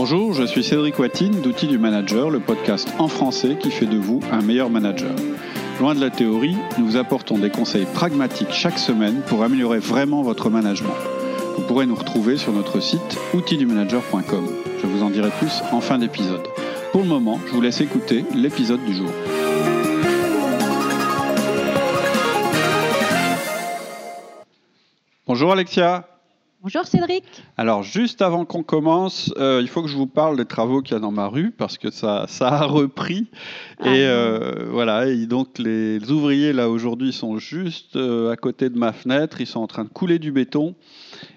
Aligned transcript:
Bonjour, 0.00 0.32
je 0.32 0.44
suis 0.44 0.62
Cédric 0.62 0.96
Watine 1.00 1.40
d'Outils 1.40 1.66
du 1.66 1.76
Manager, 1.76 2.30
le 2.30 2.38
podcast 2.38 2.88
en 3.00 3.08
français 3.08 3.58
qui 3.58 3.68
fait 3.68 3.84
de 3.84 3.96
vous 3.96 4.20
un 4.30 4.42
meilleur 4.42 4.70
manager. 4.70 5.10
Loin 5.80 5.96
de 5.96 6.00
la 6.00 6.08
théorie, 6.08 6.56
nous 6.78 6.86
vous 6.86 6.96
apportons 6.96 7.36
des 7.36 7.50
conseils 7.50 7.84
pragmatiques 7.84 8.52
chaque 8.52 8.78
semaine 8.78 9.22
pour 9.26 9.42
améliorer 9.42 9.80
vraiment 9.80 10.22
votre 10.22 10.50
management. 10.50 10.94
Vous 11.56 11.64
pourrez 11.64 11.86
nous 11.86 11.96
retrouver 11.96 12.36
sur 12.36 12.52
notre 12.52 12.78
site 12.78 13.18
outildumanager.com. 13.34 14.46
Je 14.80 14.86
vous 14.86 15.02
en 15.02 15.10
dirai 15.10 15.30
plus 15.30 15.62
en 15.72 15.80
fin 15.80 15.98
d'épisode. 15.98 16.46
Pour 16.92 17.00
le 17.00 17.08
moment, 17.08 17.40
je 17.48 17.52
vous 17.52 17.60
laisse 17.60 17.80
écouter 17.80 18.24
l'épisode 18.36 18.84
du 18.84 18.94
jour. 18.94 19.10
Bonjour 25.26 25.50
Alexia. 25.50 26.17
Bonjour 26.60 26.84
Cédric. 26.86 27.22
Alors 27.56 27.84
juste 27.84 28.20
avant 28.20 28.44
qu'on 28.44 28.64
commence, 28.64 29.32
euh, 29.38 29.60
il 29.62 29.68
faut 29.68 29.80
que 29.80 29.88
je 29.88 29.96
vous 29.96 30.08
parle 30.08 30.36
des 30.36 30.44
travaux 30.44 30.82
qu'il 30.82 30.94
y 30.94 30.96
a 30.96 31.00
dans 31.00 31.12
ma 31.12 31.28
rue 31.28 31.52
parce 31.52 31.78
que 31.78 31.92
ça, 31.92 32.26
ça 32.26 32.48
a 32.48 32.64
repris. 32.64 33.28
Ah 33.78 33.94
et 33.94 34.04
euh, 34.04 34.66
voilà, 34.68 35.06
et 35.06 35.26
donc 35.26 35.60
les 35.60 36.10
ouvriers 36.10 36.52
là 36.52 36.68
aujourd'hui 36.68 37.12
sont 37.12 37.38
juste 37.38 37.94
euh, 37.94 38.32
à 38.32 38.36
côté 38.36 38.70
de 38.70 38.76
ma 38.76 38.92
fenêtre, 38.92 39.40
ils 39.40 39.46
sont 39.46 39.60
en 39.60 39.68
train 39.68 39.84
de 39.84 39.88
couler 39.88 40.18
du 40.18 40.32
béton. 40.32 40.74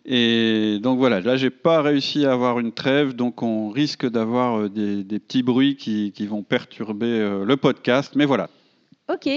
Et 0.06 0.80
donc 0.82 0.98
voilà, 0.98 1.22
là 1.22 1.38
j'ai 1.38 1.52
pas 1.52 1.84
réussi 1.84 2.26
à 2.26 2.32
avoir 2.34 2.60
une 2.60 2.72
trêve, 2.72 3.14
donc 3.14 3.44
on 3.44 3.70
risque 3.70 4.10
d'avoir 4.10 4.72
des, 4.72 5.04
des 5.04 5.20
petits 5.20 5.44
bruits 5.44 5.76
qui, 5.76 6.14
qui 6.14 6.26
vont 6.26 6.42
perturber 6.42 7.44
le 7.46 7.58
podcast. 7.58 8.14
Mais 8.16 8.26
voilà, 8.26 8.50
Ok. 9.12 9.30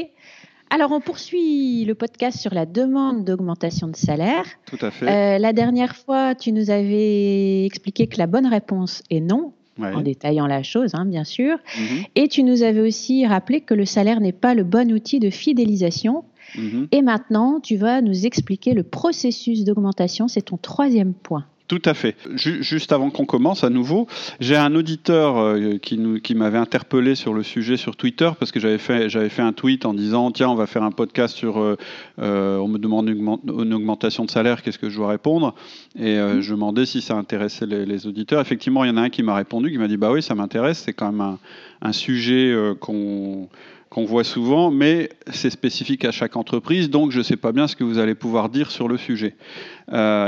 Alors 0.71 0.91
on 0.93 1.01
poursuit 1.01 1.85
le 1.85 1.95
podcast 1.95 2.39
sur 2.39 2.53
la 2.55 2.67
demande 2.67 3.25
d'augmentation 3.25 3.87
de 3.89 3.97
salaire. 3.97 4.45
tout 4.67 4.79
à 4.81 4.91
fait. 4.91 5.07
Euh, 5.09 5.39
la 5.39 5.53
dernière 5.53 5.95
fois, 5.95 6.35
tu 6.35 6.53
nous 6.53 6.71
avais 6.71 7.65
expliqué 7.65 8.07
que 8.07 8.19
la 8.19 8.27
bonne 8.27 8.47
réponse 8.47 9.03
est 9.11 9.21
non, 9.21 9.53
Ouais. 9.79 9.93
en 9.93 10.03
détaillant 10.03 10.47
la 10.47 10.63
chose, 10.63 10.93
hein, 10.95 11.05
bien 11.05 11.25
sûr. 11.25 11.59
Mhm, 11.77 12.05
Et 12.15 12.29
tu 12.29 12.45
nous 12.45 12.63
avais 12.63 12.81
aussi 12.81 13.27
rappelé 13.27 13.61
que 13.61 13.75
le 13.75 13.85
salaire 13.85 14.21
n'est 14.21 14.31
pas 14.33 14.55
le 14.55 14.63
bon 14.63 14.93
outil 14.93 15.19
de 15.19 15.31
fidélisation. 15.31 16.23
mhm. 16.57 16.87
Et 16.93 17.03
maintenant, 17.03 17.59
tu 17.61 17.75
vas 17.77 18.01
nous 18.01 18.25
expliquer 18.25 18.73
le 18.75 18.85
processus 18.85 19.65
d'augmentation. 19.65 20.29
C'est 20.29 20.43
ton 20.43 20.57
troisième 20.59 21.13
point. 21.13 21.45
Tout 21.67 21.81
à 21.87 21.95
fait. 21.95 22.15
Ju- 22.35 22.63
juste 22.63 22.93
avant 22.93 23.09
qu'on 23.09 23.25
commence 23.25 23.65
à 23.65 23.71
nouveau, 23.71 24.07
j'ai 24.39 24.55
un 24.55 24.75
auditeur 24.75 25.39
euh, 25.39 25.79
qui, 25.79 25.99
qui 26.23 26.35
m'avait 26.35 26.59
interpellé 26.59 27.15
sur 27.15 27.33
le 27.33 27.43
sujet 27.43 27.79
sur 27.79 27.97
Twitter 27.97 28.31
parce 28.39 28.53
que 28.53 28.61
j'avais 28.61 28.77
fait, 28.77 29.09
j'avais 29.09 29.31
fait 29.31 29.41
un 29.41 29.55
tweet 29.55 29.87
en 29.87 29.95
disant 29.95 30.31
tiens 30.31 30.51
on 30.51 30.57
va 30.57 30.67
faire 30.67 30.83
un 30.83 30.91
podcast 30.91 31.35
sur 31.35 31.59
euh, 31.59 31.79
euh, 32.21 32.59
on 32.59 32.69
me 32.69 32.77
demande 32.77 33.09
une, 33.09 33.17
augment- 33.17 33.41
une 33.63 33.73
augmentation 33.73 34.27
de 34.27 34.31
salaire 34.31 34.61
qu'est-ce 34.63 34.79
que 34.79 34.91
je 34.91 34.97
dois 34.97 35.09
répondre? 35.09 35.55
Et 35.99 36.17
je 36.41 36.51
demandais 36.51 36.85
si 36.85 37.01
ça 37.01 37.15
intéressait 37.15 37.65
les, 37.67 38.07
auditeurs. 38.07 38.43
Effectivement 38.43 38.85
il 38.85 38.89
y 38.89 38.91
en 38.91 38.99
a 38.99 39.03
un 39.03 39.09
qui 39.11 39.23
m'a 39.23 39.35
répondu 39.35 39.71
qui 39.71 39.79
m'a 39.79 39.89
dit 39.89 39.97
bah 39.97 40.13
oui 40.13 40.23
ça 40.23 40.35
m'intéresse 40.35 40.83
c'est 40.85 40.93
quand 40.93 41.11
même 41.13 41.39
un, 41.81 41.93
sujet 41.93 42.55
qu'on 42.81 43.49
qu'on 43.89 44.05
voit 44.05 44.25
souvent, 44.25 44.71
mais 44.73 45.09
c'est 45.33 45.51
spécifique 45.51 46.05
à 46.05 46.11
chaque 46.11 46.37
entreprise, 46.37 46.91
donc 46.91 47.13
je 47.13 47.19
ne 47.19 47.23
sais 47.23 47.37
pas 47.37 47.53
bien 47.53 47.69
ce 47.69 47.77
que 47.77 47.85
vous 47.85 47.99
allez 47.99 48.17
pouvoir 48.17 48.49
dire 48.49 48.73
sur 48.73 48.89
le 48.89 48.97
sujet. 48.99 49.37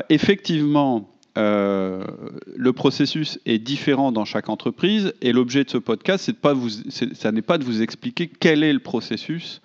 Effectivement, 0.08 1.08
euh, 1.36 2.04
le 2.56 2.72
processus 2.72 3.38
est 3.46 3.58
différent 3.58 4.12
dans 4.12 4.24
chaque 4.24 4.48
entreprise 4.48 5.12
et 5.20 5.32
l'objet 5.32 5.64
de 5.64 5.70
ce 5.70 5.78
podcast, 5.78 6.24
c'est 6.24 6.32
de 6.32 6.36
pas 6.38 6.54
vous, 6.54 6.68
ça 6.70 7.32
n'est 7.32 7.42
pas 7.42 7.58
de 7.58 7.64
vous 7.64 7.82
expliquer 7.82 8.28
quel 8.40 8.62
est 8.62 8.72
le 8.72 8.78
processus 8.78 9.60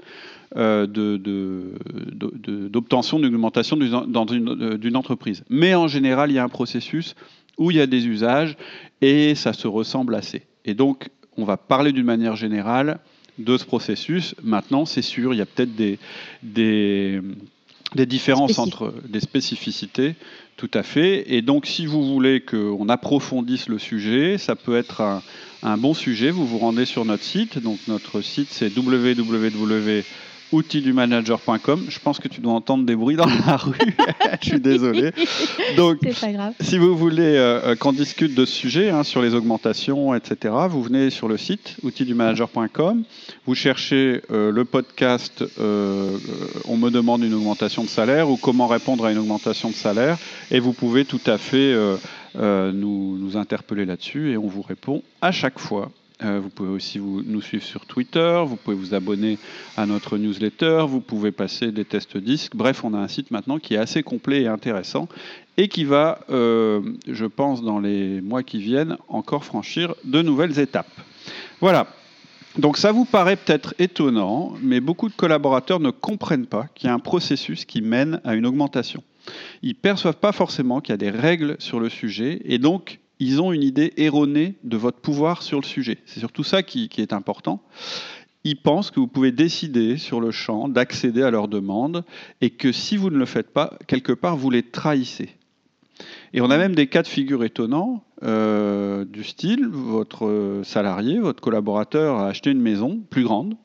euh, 0.57 0.85
de- 0.85 1.15
de- 1.15 1.73
de- 2.11 2.67
d'obtention 2.67 3.21
euh, 3.21 4.77
d'une 4.77 4.95
entreprise. 4.97 5.43
Mais 5.49 5.75
en 5.75 5.87
général, 5.87 6.29
il 6.29 6.33
y 6.33 6.39
a 6.39 6.43
un 6.43 6.49
processus 6.49 7.15
où 7.57 7.71
il 7.71 7.77
y 7.77 7.81
a 7.81 7.87
des 7.87 8.05
usages 8.05 8.57
et 9.01 9.33
ça 9.35 9.53
se 9.53 9.67
ressemble 9.67 10.13
assez. 10.15 10.43
Et 10.65 10.73
donc, 10.73 11.09
on 11.37 11.45
va 11.45 11.55
parler 11.57 11.93
d'une 11.93 12.05
manière 12.05 12.35
générale 12.35 12.99
de 13.39 13.57
ce 13.57 13.63
processus. 13.65 14.35
Maintenant, 14.43 14.85
c'est 14.85 15.01
sûr, 15.01 15.33
il 15.33 15.37
y 15.37 15.41
a 15.41 15.45
peut-être 15.45 15.73
des, 15.75 15.99
des, 16.43 17.21
des 17.95 18.05
différences 18.05 18.51
Spécif- 18.51 18.59
entre 18.59 18.93
des 19.07 19.21
spécificités, 19.21 20.15
tout 20.57 20.71
à 20.73 20.83
fait. 20.83 21.33
Et 21.33 21.41
donc, 21.41 21.65
si 21.65 21.85
vous 21.85 22.03
voulez 22.05 22.41
qu'on 22.41 22.89
approfondisse 22.89 23.67
le 23.67 23.79
sujet, 23.79 24.37
ça 24.37 24.55
peut 24.55 24.75
être 24.77 25.01
un, 25.63 25.77
bon 25.77 25.93
sujet. 25.93 26.31
Vous 26.31 26.45
vous 26.45 26.59
rendez 26.59 26.85
sur 26.85 27.05
notre 27.05 27.23
site. 27.23 27.59
Donc, 27.59 27.79
notre 27.87 28.21
site, 28.21 28.49
c'est 28.51 28.69
www.outildumanager.com. 30.51 31.85
Je 31.89 31.99
pense 31.99 32.19
que 32.19 32.27
tu 32.27 32.41
dois 32.41 32.53
entendre 32.53 32.85
des 32.85 32.95
bruits 32.95 33.15
dans 33.15 33.25
la 33.25 33.57
rue. 33.57 33.73
Je 34.41 34.49
suis 34.49 34.59
désolé. 34.59 35.11
Donc, 35.77 35.99
C'est 36.01 36.19
pas 36.19 36.31
grave. 36.31 36.53
si 36.59 36.77
vous 36.77 36.95
voulez 36.97 37.21
euh, 37.21 37.61
euh, 37.63 37.75
qu'on 37.75 37.93
discute 37.93 38.35
de 38.35 38.45
ce 38.45 38.53
sujet, 38.53 38.89
hein, 38.89 39.03
sur 39.03 39.21
les 39.21 39.33
augmentations, 39.33 40.13
etc., 40.15 40.53
vous 40.69 40.83
venez 40.83 41.09
sur 41.09 41.27
le 41.27 41.37
site 41.37 41.77
outildumanager.com, 41.83 43.03
vous 43.45 43.55
cherchez 43.55 44.21
euh, 44.31 44.51
le 44.51 44.65
podcast 44.65 45.43
euh, 45.59 46.17
On 46.67 46.77
me 46.77 46.89
demande 46.89 47.23
une 47.23 47.33
augmentation 47.33 47.83
de 47.83 47.89
salaire 47.89 48.29
ou 48.29 48.37
comment 48.37 48.67
répondre 48.67 49.05
à 49.05 49.11
une 49.11 49.17
augmentation 49.17 49.69
de 49.69 49.75
salaire, 49.75 50.17
et 50.49 50.59
vous 50.59 50.73
pouvez 50.73 51.05
tout 51.05 51.21
à 51.25 51.37
fait 51.37 51.75
nous, 52.35 53.17
nous 53.17 53.37
interpeller 53.37 53.85
là-dessus 53.85 54.31
et 54.31 54.37
on 54.37 54.47
vous 54.47 54.61
répond 54.61 55.03
à 55.21 55.31
chaque 55.31 55.59
fois. 55.59 55.91
Euh, 56.23 56.39
vous 56.39 56.49
pouvez 56.49 56.69
aussi 56.69 56.99
nous 56.99 57.41
suivre 57.41 57.63
sur 57.63 57.85
Twitter, 57.85 58.43
vous 58.45 58.55
pouvez 58.55 58.75
vous 58.75 58.93
abonner 58.93 59.39
à 59.75 59.85
notre 59.85 60.17
newsletter, 60.17 60.85
vous 60.87 61.01
pouvez 61.01 61.31
passer 61.31 61.71
des 61.71 61.85
tests 61.85 62.17
disques. 62.17 62.55
Bref, 62.55 62.83
on 62.83 62.93
a 62.93 62.99
un 62.99 63.07
site 63.07 63.31
maintenant 63.31 63.57
qui 63.57 63.73
est 63.73 63.77
assez 63.77 64.03
complet 64.03 64.43
et 64.43 64.47
intéressant 64.47 65.07
et 65.57 65.67
qui 65.67 65.83
va, 65.83 66.19
euh, 66.29 66.81
je 67.07 67.25
pense, 67.25 67.63
dans 67.63 67.79
les 67.79 68.21
mois 68.21 68.43
qui 68.43 68.59
viennent, 68.59 68.97
encore 69.07 69.45
franchir 69.45 69.95
de 70.03 70.21
nouvelles 70.21 70.59
étapes. 70.59 70.91
Voilà. 71.59 71.87
Donc 72.57 72.77
ça 72.77 72.91
vous 72.91 73.05
paraît 73.05 73.37
peut-être 73.37 73.73
étonnant, 73.79 74.53
mais 74.61 74.81
beaucoup 74.81 75.07
de 75.07 75.13
collaborateurs 75.13 75.79
ne 75.79 75.89
comprennent 75.89 76.47
pas 76.47 76.67
qu'il 76.75 76.87
y 76.87 76.89
a 76.91 76.93
un 76.93 76.99
processus 76.99 77.65
qui 77.65 77.81
mène 77.81 78.19
à 78.25 78.35
une 78.35 78.45
augmentation. 78.45 79.03
Ils 79.61 79.75
perçoivent 79.75 80.17
pas 80.17 80.33
forcément 80.33 80.81
qu'il 80.81 80.91
y 80.91 80.93
a 80.93 80.97
des 80.97 81.09
règles 81.09 81.55
sur 81.59 81.79
le 81.79 81.89
sujet 81.89 82.41
et 82.45 82.57
donc 82.57 82.99
ils 83.21 83.39
ont 83.39 83.53
une 83.53 83.61
idée 83.61 83.93
erronée 83.97 84.55
de 84.63 84.75
votre 84.77 84.99
pouvoir 84.99 85.43
sur 85.43 85.61
le 85.61 85.65
sujet. 85.65 85.99
C'est 86.05 86.19
surtout 86.19 86.43
ça 86.43 86.63
qui, 86.63 86.89
est 86.97 87.13
important. 87.13 87.61
Ils 88.43 88.59
pensent 88.59 88.89
que 88.89 88.99
vous 88.99 89.07
pouvez 89.07 89.31
décider 89.31 89.97
sur 89.97 90.19
le 90.19 90.31
champ 90.31 90.67
d'accéder 90.67 91.21
à 91.21 91.29
leurs 91.29 91.47
demandes 91.47 92.03
et 92.41 92.49
que 92.49 92.71
si 92.71 92.97
vous 92.97 93.11
ne 93.11 93.17
le 93.17 93.27
faites 93.27 93.53
pas, 93.53 93.77
quelque 93.85 94.11
part, 94.11 94.37
vous 94.37 94.49
les 94.49 94.63
trahissez. 94.63 95.29
Et 96.33 96.41
on 96.41 96.49
a 96.49 96.57
même 96.57 96.73
des 96.73 96.87
cas 96.87 97.03
de 97.03 97.07
figure 97.07 97.43
étonnants 97.43 98.03
euh, 98.23 99.05
du 99.05 99.23
style, 99.23 99.67
votre 99.67 100.61
salarié, 100.63 101.19
votre 101.19 101.43
collaborateur 101.43 102.17
a 102.17 102.27
acheté 102.27 102.49
une 102.49 102.61
maison 102.61 103.03
plus 103.11 103.23
grande, 103.23 103.55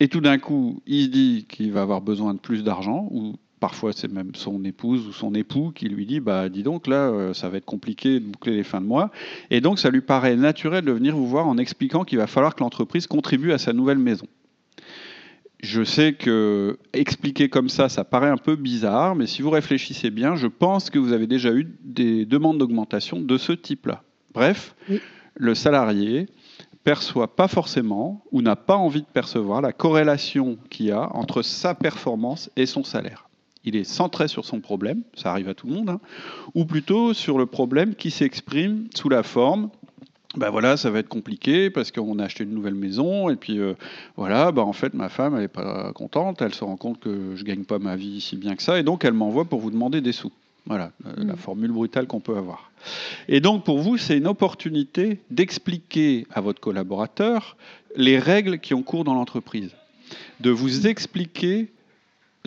et 0.00 0.08
tout 0.08 0.22
d'un 0.22 0.38
coup, 0.38 0.80
il 0.86 1.04
se 1.04 1.08
dit 1.08 1.46
qu'il 1.46 1.72
va 1.72 1.82
avoir 1.82 2.00
besoin 2.00 2.32
de 2.32 2.38
plus 2.38 2.64
d'argent, 2.64 3.06
ou 3.10 3.34
parfois 3.58 3.92
c'est 3.92 4.10
même 4.10 4.34
son 4.34 4.64
épouse 4.64 5.06
ou 5.06 5.12
son 5.12 5.34
époux 5.34 5.72
qui 5.74 5.88
lui 5.88 6.06
dit, 6.06 6.20
bah 6.20 6.48
dis 6.48 6.62
donc 6.62 6.86
là, 6.86 7.08
euh, 7.10 7.34
ça 7.34 7.48
va 7.48 7.58
être 7.58 7.64
compliqué 7.64 8.20
de 8.20 8.24
boucler 8.26 8.54
les 8.56 8.64
fins 8.64 8.80
de 8.80 8.86
mois, 8.86 9.10
et 9.50 9.60
donc 9.60 9.78
ça 9.78 9.90
lui 9.90 10.00
paraît 10.00 10.36
naturel 10.36 10.84
de 10.84 10.92
venir 10.92 11.16
vous 11.16 11.26
voir 11.26 11.46
en 11.46 11.58
expliquant 11.58 12.04
qu'il 12.04 12.18
va 12.18 12.26
falloir 12.26 12.54
que 12.54 12.60
l'entreprise 12.62 13.06
contribue 13.06 13.52
à 13.52 13.58
sa 13.58 13.72
nouvelle 13.72 13.98
maison. 13.98 14.26
Je 15.60 15.82
sais 15.82 16.12
que 16.12 16.78
expliquer 16.92 17.48
comme 17.48 17.68
ça, 17.68 17.88
ça 17.88 18.04
paraît 18.04 18.28
un 18.30 18.36
peu 18.36 18.54
bizarre, 18.54 19.16
mais 19.16 19.26
si 19.26 19.42
vous 19.42 19.50
réfléchissez 19.50 20.10
bien, 20.10 20.36
je 20.36 20.46
pense 20.46 20.88
que 20.88 21.00
vous 21.00 21.12
avez 21.12 21.26
déjà 21.26 21.52
eu 21.52 21.66
des 21.82 22.24
demandes 22.24 22.58
d'augmentation 22.58 23.20
de 23.20 23.36
ce 23.36 23.52
type-là. 23.52 24.02
Bref, 24.34 24.76
Oui. 24.88 25.00
le 25.34 25.56
salarié 25.56 26.28
perçoit 26.84 27.34
pas 27.34 27.48
forcément 27.48 28.22
ou 28.30 28.40
n'a 28.40 28.54
pas 28.54 28.76
envie 28.76 29.00
de 29.02 29.06
percevoir 29.12 29.60
la 29.60 29.72
corrélation 29.72 30.58
qu'il 30.70 30.86
y 30.86 30.90
a 30.92 31.14
entre 31.16 31.42
sa 31.42 31.74
performance 31.74 32.50
et 32.54 32.64
son 32.64 32.84
salaire. 32.84 33.27
Il 33.68 33.76
est 33.76 33.84
centré 33.84 34.28
sur 34.28 34.44
son 34.46 34.60
problème, 34.60 35.02
ça 35.14 35.30
arrive 35.30 35.48
à 35.50 35.54
tout 35.54 35.66
le 35.66 35.74
monde, 35.74 35.90
hein, 35.90 36.00
ou 36.54 36.64
plutôt 36.64 37.12
sur 37.12 37.36
le 37.36 37.44
problème 37.44 37.94
qui 37.94 38.10
s'exprime 38.10 38.86
sous 38.94 39.08
la 39.10 39.22
forme 39.22 39.68
ben 40.36 40.50
voilà, 40.50 40.76
ça 40.76 40.90
va 40.90 40.98
être 40.98 41.08
compliqué 41.08 41.70
parce 41.70 41.90
qu'on 41.90 42.18
a 42.18 42.24
acheté 42.24 42.44
une 42.44 42.52
nouvelle 42.52 42.74
maison 42.74 43.30
et 43.30 43.36
puis 43.36 43.58
euh, 43.58 43.72
voilà, 44.16 44.52
bah 44.52 44.62
en 44.62 44.74
fait 44.74 44.92
ma 44.92 45.08
femme 45.08 45.34
elle 45.36 45.44
est 45.44 45.48
pas 45.48 45.90
contente, 45.94 46.42
elle 46.42 46.54
se 46.54 46.62
rend 46.64 46.76
compte 46.76 47.00
que 47.00 47.34
je 47.34 47.44
gagne 47.44 47.64
pas 47.64 47.78
ma 47.78 47.96
vie 47.96 48.20
si 48.20 48.36
bien 48.36 48.54
que 48.54 48.62
ça 48.62 48.78
et 48.78 48.82
donc 48.82 49.04
elle 49.06 49.14
m'envoie 49.14 49.46
pour 49.46 49.60
vous 49.60 49.70
demander 49.70 50.00
des 50.02 50.12
sous. 50.12 50.30
Voilà, 50.66 50.92
euh, 51.06 51.12
la 51.16 51.32
Mm. 51.32 51.36
formule 51.38 51.72
brutale 51.72 52.06
qu'on 52.06 52.20
peut 52.20 52.36
avoir. 52.36 52.70
Et 53.26 53.40
donc 53.40 53.64
pour 53.64 53.78
vous, 53.78 53.96
c'est 53.96 54.18
une 54.18 54.26
opportunité 54.26 55.18
d'expliquer 55.30 56.26
à 56.30 56.42
votre 56.42 56.60
collaborateur 56.60 57.56
les 57.96 58.18
règles 58.18 58.58
qui 58.58 58.74
ont 58.74 58.82
cours 58.82 59.04
dans 59.04 59.14
l'entreprise, 59.14 59.70
de 60.40 60.50
vous 60.50 60.86
expliquer 60.86 61.68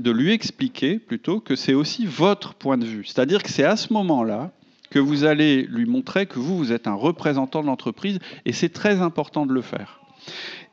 de 0.01 0.12
lui 0.12 0.31
expliquer 0.31 1.00
plutôt 1.00 1.39
que 1.39 1.56
c'est 1.56 1.74
aussi 1.74 2.06
votre 2.06 2.53
point 2.53 2.77
de 2.77 2.86
vue. 2.86 3.06
C'est-à-dire 3.06 3.44
que 3.44 3.50
c'est 3.50 3.63
à 3.63 3.75
ce 3.75 3.94
moment-là 3.94 4.51
que 4.89 5.00
vous 5.00 5.24
allez 5.24 5.63
lui 5.63 5.86
montrer 5.86 6.25
que 6.25 6.39
vous, 6.39 6.57
vous 6.57 6.71
êtes 6.71 6.88
un 6.88 6.94
représentant 6.94 7.62
de 7.62 7.68
l'entreprise 7.68 8.19
et 8.45 8.51
c'est 8.51 8.69
très 8.69 9.01
important 9.01 9.45
de 9.45 9.53
le 9.53 9.62
faire. 9.62 10.01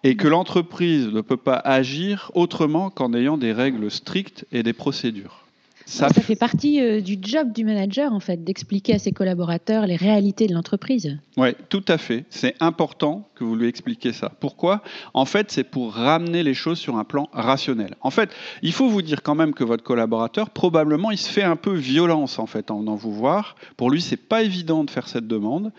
Et 0.05 0.17
que 0.17 0.29
l'entreprise 0.29 1.09
ne 1.09 1.21
peut 1.21 1.37
pas 1.37 1.57
agir 1.57 2.31
autrement 2.35 2.91
qu'en 2.91 3.15
ayant 3.15 3.39
des 3.39 3.53
règles 3.53 3.91
strictes 3.91 4.47
et 4.53 4.63
des 4.63 4.73
procédures. 4.73 5.48
Ça, 5.88 6.11
fait 6.11 6.37
partie 6.37 6.82
euh, 6.82 7.00
du 7.00 7.17
job 7.20 7.50
du 7.50 7.64
manager, 7.64 8.12
en 8.12 8.20
fait, 8.20 8.44
d'expliquer 8.44 8.93
à 8.94 8.99
ses 8.99 9.11
collaborateurs 9.11 9.87
les 9.87 9.96
réalités 9.96 10.46
de 10.46 10.52
l'entreprise. 10.52 11.17
Oui, 11.38 11.49
tout 11.70 11.82
à 11.88 11.96
fait. 11.96 12.26
C'est 12.29 12.55
important 12.61 13.26
que 13.35 13.43
vous 13.43 13.56
lui 13.56 13.69
expliquiez 13.69 14.12
ça. 14.12 14.31
Pourquoi? 14.38 14.82
En 15.14 15.25
fait, 15.25 15.50
c'est 15.50 15.64
pour 15.64 15.94
ramener 15.94 16.43
les 16.43 16.52
choses 16.52 16.79
sur 16.79 16.99
un 16.99 17.05
plan 17.05 17.31
rationnel. 17.32 17.94
En 18.02 18.11
fait, 18.11 18.31
il 18.61 18.73
faut 18.73 18.87
vous 18.87 19.00
dire 19.00 19.23
quand 19.23 19.35
même 19.35 19.55
que 19.55 19.64
votre 19.64 19.82
collaborateur, 19.82 20.50
probablement, 20.50 21.11
il 21.11 21.17
se 21.17 21.31
fait 21.31 21.43
un 21.43 21.56
peu 21.56 21.73
violence, 21.73 22.38
en 22.38 22.46
fait, 22.46 22.70
en 22.70 22.81
venant 22.81 22.94
vous 22.94 23.14
voir. 23.14 23.56
Pour 23.79 23.91
lui, 23.91 24.02
c'est 24.02 24.19
pas 24.19 24.43
évident 24.43 24.84
de 24.84 24.91
faire 24.91 25.08
cette 25.08 25.26
demande. 25.26 25.73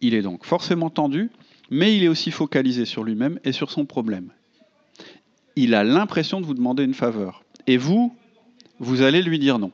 Il 0.00 0.14
est 0.14 0.22
donc 0.22 0.44
forcément 0.44 0.90
tendu, 0.90 1.30
mais 1.70 1.96
il 1.96 2.02
est 2.02 2.08
aussi 2.08 2.32
focalisé 2.32 2.86
sur 2.86 3.04
lui-même 3.04 3.38
et 3.44 3.52
sur 3.52 3.70
son 3.70 3.84
problème. 3.84 4.30
Il 5.54 5.76
a 5.76 5.84
l'impression 5.84 6.40
de 6.40 6.46
vous 6.46 6.54
demander 6.54 6.82
une 6.82 6.92
faveur. 6.92 7.44
Et 7.68 7.76
vous, 7.76 8.12
vous 8.78 9.02
allez 9.02 9.22
lui 9.22 9.38
dire 9.38 9.58
non. 9.58 9.72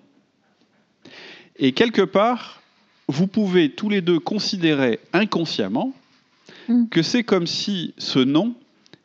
Et 1.56 1.72
quelque 1.72 2.02
part, 2.02 2.60
vous 3.08 3.26
pouvez 3.26 3.70
tous 3.70 3.88
les 3.88 4.00
deux 4.00 4.18
considérer 4.18 5.00
inconsciemment 5.12 5.92
mm. 6.68 6.88
que 6.88 7.02
c'est 7.02 7.24
comme 7.24 7.46
si 7.46 7.94
ce 7.98 8.18
non, 8.18 8.54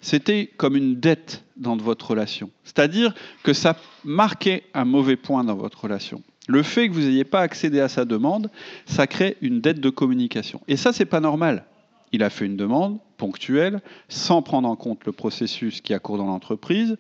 c'était 0.02 0.52
comme 0.58 0.76
une 0.76 1.00
dette 1.00 1.44
dans 1.58 1.76
votre 1.78 2.12
relation. 2.12 2.50
C'est-à-dire 2.64 3.14
que 3.44 3.54
ça 3.54 3.76
marquait 4.04 4.64
un 4.74 4.86
mauvais 4.86 5.16
point 5.16 5.44
dans 5.44 5.56
votre 5.56 5.82
relation. 5.82 6.22
Le 6.48 6.62
fait 6.62 6.88
que 6.88 6.94
vous 6.94 7.02
n'ayez 7.02 7.24
pas 7.24 7.42
accédé 7.42 7.80
à 7.80 7.90
sa 7.90 8.06
demande, 8.06 8.52
ça 8.86 9.08
crée 9.08 9.38
une 9.42 9.62
dette 9.62 9.80
de 9.80 9.90
communication. 9.90 10.62
Et 10.68 10.78
ça, 10.78 10.94
c'est 10.94 11.06
pas 11.06 11.20
normal. 11.20 11.66
Il 12.12 12.24
a 12.24 12.30
fait 12.30 12.46
une 12.46 12.56
demande 12.56 13.00
ponctuelle, 13.18 13.82
sans 14.10 14.42
prendre 14.42 14.70
en 14.70 14.76
compte 14.76 15.06
le 15.06 15.12
processus 15.12 15.82
qui 15.82 15.94
a 15.94 16.00
cours 16.00 16.18
dans 16.18 16.28
l'entreprise. 16.28 16.98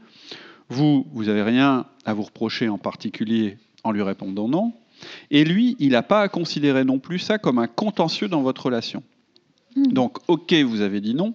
Vous, 0.69 1.05
vous 1.11 1.25
n'avez 1.25 1.43
rien 1.43 1.85
à 2.05 2.13
vous 2.13 2.23
reprocher 2.23 2.69
en 2.69 2.77
particulier 2.77 3.57
en 3.83 3.91
lui 3.91 4.01
répondant 4.01 4.47
non. 4.47 4.73
Et 5.29 5.43
lui, 5.43 5.75
il 5.79 5.91
n'a 5.91 6.03
pas 6.03 6.21
à 6.21 6.29
considérer 6.29 6.83
non 6.83 6.99
plus 6.99 7.19
ça 7.19 7.37
comme 7.37 7.59
un 7.59 7.67
contentieux 7.67 8.27
dans 8.27 8.41
votre 8.41 8.65
relation. 8.65 9.03
Hmm. 9.75 9.87
Donc, 9.87 10.17
ok, 10.27 10.53
vous 10.53 10.81
avez 10.81 11.01
dit 11.01 11.13
non, 11.13 11.33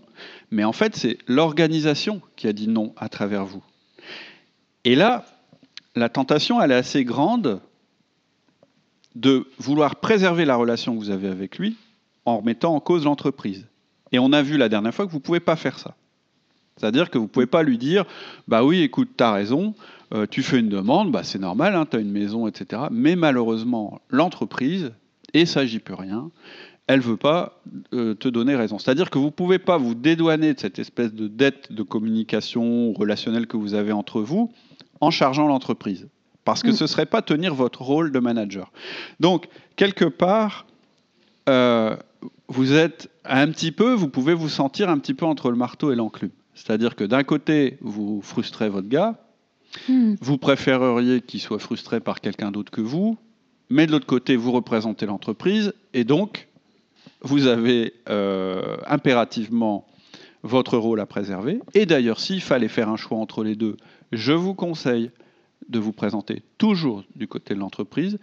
mais 0.50 0.64
en 0.64 0.72
fait, 0.72 0.96
c'est 0.96 1.18
l'organisation 1.26 2.20
qui 2.36 2.48
a 2.48 2.52
dit 2.52 2.68
non 2.68 2.92
à 2.96 3.08
travers 3.08 3.44
vous. 3.44 3.62
Et 4.84 4.94
là, 4.94 5.26
la 5.94 6.08
tentation, 6.08 6.60
elle 6.60 6.72
est 6.72 6.76
assez 6.76 7.04
grande 7.04 7.60
de 9.14 9.46
vouloir 9.58 9.96
préserver 9.96 10.44
la 10.44 10.56
relation 10.56 10.94
que 10.94 10.98
vous 10.98 11.10
avez 11.10 11.28
avec 11.28 11.58
lui 11.58 11.76
en 12.24 12.38
remettant 12.38 12.74
en 12.74 12.80
cause 12.80 13.04
l'entreprise. 13.04 13.66
Et 14.12 14.18
on 14.18 14.32
a 14.32 14.42
vu 14.42 14.56
la 14.56 14.68
dernière 14.68 14.94
fois 14.94 15.06
que 15.06 15.10
vous 15.10 15.18
ne 15.18 15.22
pouvez 15.22 15.40
pas 15.40 15.56
faire 15.56 15.78
ça. 15.78 15.96
C'est-à-dire 16.80 17.10
que 17.10 17.18
vous 17.18 17.24
ne 17.24 17.28
pouvez 17.28 17.46
pas 17.46 17.62
lui 17.62 17.78
dire 17.78 18.04
Bah 18.48 18.64
oui, 18.64 18.80
écoute, 18.80 19.10
tu 19.16 19.22
as 19.22 19.32
raison, 19.32 19.74
euh, 20.14 20.26
tu 20.28 20.42
fais 20.42 20.58
une 20.58 20.70
demande, 20.70 21.12
bah, 21.12 21.22
c'est 21.22 21.38
normal, 21.38 21.74
hein, 21.74 21.86
tu 21.88 21.96
as 21.96 22.00
une 22.00 22.10
maison, 22.10 22.46
etc. 22.46 22.82
Mais 22.90 23.16
malheureusement, 23.16 24.00
l'entreprise, 24.08 24.92
et 25.34 25.46
ça, 25.46 25.66
j'y 25.66 25.78
peux 25.78 25.94
rien, 25.94 26.30
elle 26.86 27.00
ne 27.00 27.04
veut 27.04 27.16
pas 27.16 27.60
euh, 27.92 28.14
te 28.14 28.28
donner 28.28 28.56
raison. 28.56 28.78
C'est-à-dire 28.78 29.10
que 29.10 29.18
vous 29.18 29.26
ne 29.26 29.30
pouvez 29.30 29.58
pas 29.58 29.76
vous 29.76 29.94
dédouaner 29.94 30.54
de 30.54 30.58
cette 30.58 30.78
espèce 30.78 31.12
de 31.12 31.28
dette 31.28 31.70
de 31.72 31.82
communication 31.82 32.92
relationnelle 32.94 33.46
que 33.46 33.56
vous 33.56 33.74
avez 33.74 33.92
entre 33.92 34.22
vous 34.22 34.50
en 35.00 35.10
chargeant 35.10 35.46
l'entreprise. 35.46 36.08
Parce 36.44 36.62
que 36.62 36.70
mm. 36.70 36.74
ce 36.74 36.84
ne 36.84 36.88
serait 36.88 37.06
pas 37.06 37.22
tenir 37.22 37.54
votre 37.54 37.82
rôle 37.82 38.10
de 38.10 38.18
manager. 38.18 38.72
Donc, 39.20 39.48
quelque 39.76 40.06
part, 40.06 40.66
euh, 41.48 41.94
vous 42.48 42.72
êtes 42.72 43.10
un 43.24 43.48
petit 43.48 43.70
peu, 43.70 43.92
vous 43.92 44.08
pouvez 44.08 44.34
vous 44.34 44.48
sentir 44.48 44.88
un 44.88 44.98
petit 44.98 45.14
peu 45.14 45.26
entre 45.26 45.50
le 45.50 45.56
marteau 45.56 45.92
et 45.92 45.94
l'enclume. 45.94 46.30
C'est-à-dire 46.54 46.96
que 46.96 47.04
d'un 47.04 47.22
côté, 47.22 47.78
vous 47.80 48.20
frustrez 48.22 48.68
votre 48.68 48.88
gars, 48.88 49.18
mm. 49.88 50.14
vous 50.20 50.38
préféreriez 50.38 51.20
qu'il 51.20 51.40
soit 51.40 51.58
frustré 51.58 52.00
par 52.00 52.20
quelqu'un 52.20 52.50
d'autre 52.50 52.70
que 52.70 52.80
vous, 52.80 53.18
mais 53.70 53.86
de 53.86 53.92
l'autre 53.92 54.06
côté, 54.06 54.36
vous 54.36 54.52
représentez 54.52 55.06
l'entreprise, 55.06 55.72
et 55.94 56.04
donc, 56.04 56.48
vous 57.22 57.46
avez 57.46 57.94
euh, 58.08 58.76
impérativement 58.86 59.86
votre 60.42 60.76
rôle 60.76 61.00
à 61.00 61.06
préserver. 61.06 61.60
Et 61.74 61.86
d'ailleurs, 61.86 62.18
s'il 62.18 62.40
fallait 62.40 62.68
faire 62.68 62.88
un 62.88 62.96
choix 62.96 63.18
entre 63.18 63.44
les 63.44 63.54
deux, 63.54 63.76
je 64.12 64.32
vous 64.32 64.54
conseille 64.54 65.10
de 65.70 65.78
vous 65.78 65.92
présenter 65.92 66.42
toujours 66.58 67.04
du 67.16 67.26
côté 67.26 67.54
de 67.54 67.60
l'entreprise, 67.60 68.18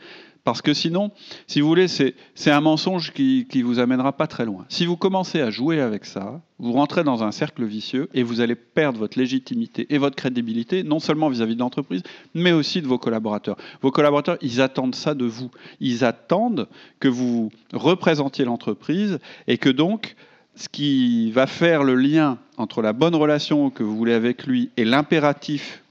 parce 0.48 0.62
que 0.62 0.74
sinon, 0.74 1.12
si 1.46 1.60
vous 1.60 1.68
voulez, 1.68 1.90
c'est 1.90 2.14
un 2.46 2.62
mensonge 2.62 3.12
qui 3.12 3.46
ne 3.54 3.64
vous 3.64 3.80
amènera 3.80 4.14
pas 4.14 4.28
très 4.28 4.46
loin. 4.46 4.66
Si 4.70 4.86
vous 4.86 4.96
commencez 4.96 5.42
à 5.42 5.50
jouer 5.50 5.82
avec 5.82 6.06
ça, 6.06 6.42
vous 6.58 6.72
rentrez 6.72 7.04
dans 7.04 7.22
un 7.22 7.34
cercle 7.34 7.66
vicieux 7.66 8.08
et 8.14 8.24
vous 8.24 8.40
allez 8.40 8.56
perdre 8.56 8.98
votre 8.98 9.20
légitimité 9.20 9.88
et 9.90 9.98
votre 9.98 10.16
crédibilité, 10.16 10.84
non 10.84 11.00
seulement 11.00 11.28
vis-à-vis 11.28 11.56
de 11.56 11.60
l'entreprise, 11.60 12.02
mais 12.34 12.54
aussi 12.54 12.82
de 12.82 12.88
vos 12.88 12.98
collaborateurs. 12.98 13.58
Vos 13.82 13.92
collaborateurs, 13.92 14.38
ils 14.42 14.62
attendent 14.62 14.96
ça 14.96 15.16
de 15.16 15.26
vous. 15.26 15.52
Ils 15.82 16.06
attendent 16.06 16.70
que 17.02 17.10
vous 17.10 17.52
représentiez 17.74 18.46
l'entreprise 18.46 19.20
et 19.48 19.58
que 19.58 19.70
donc, 19.70 20.16
ce 20.56 20.70
qui 20.70 21.30
va 21.32 21.46
faire 21.46 21.84
le 21.84 21.96
lien 21.96 22.38
entre 22.56 22.82
la 22.82 22.94
bonne 22.94 23.16
relation 23.16 23.70
que 23.70 23.84
vous 23.84 23.98
voulez 23.98 24.14
avec 24.14 24.48
lui 24.48 24.70
et 24.78 24.86
l'impératif 24.86 25.84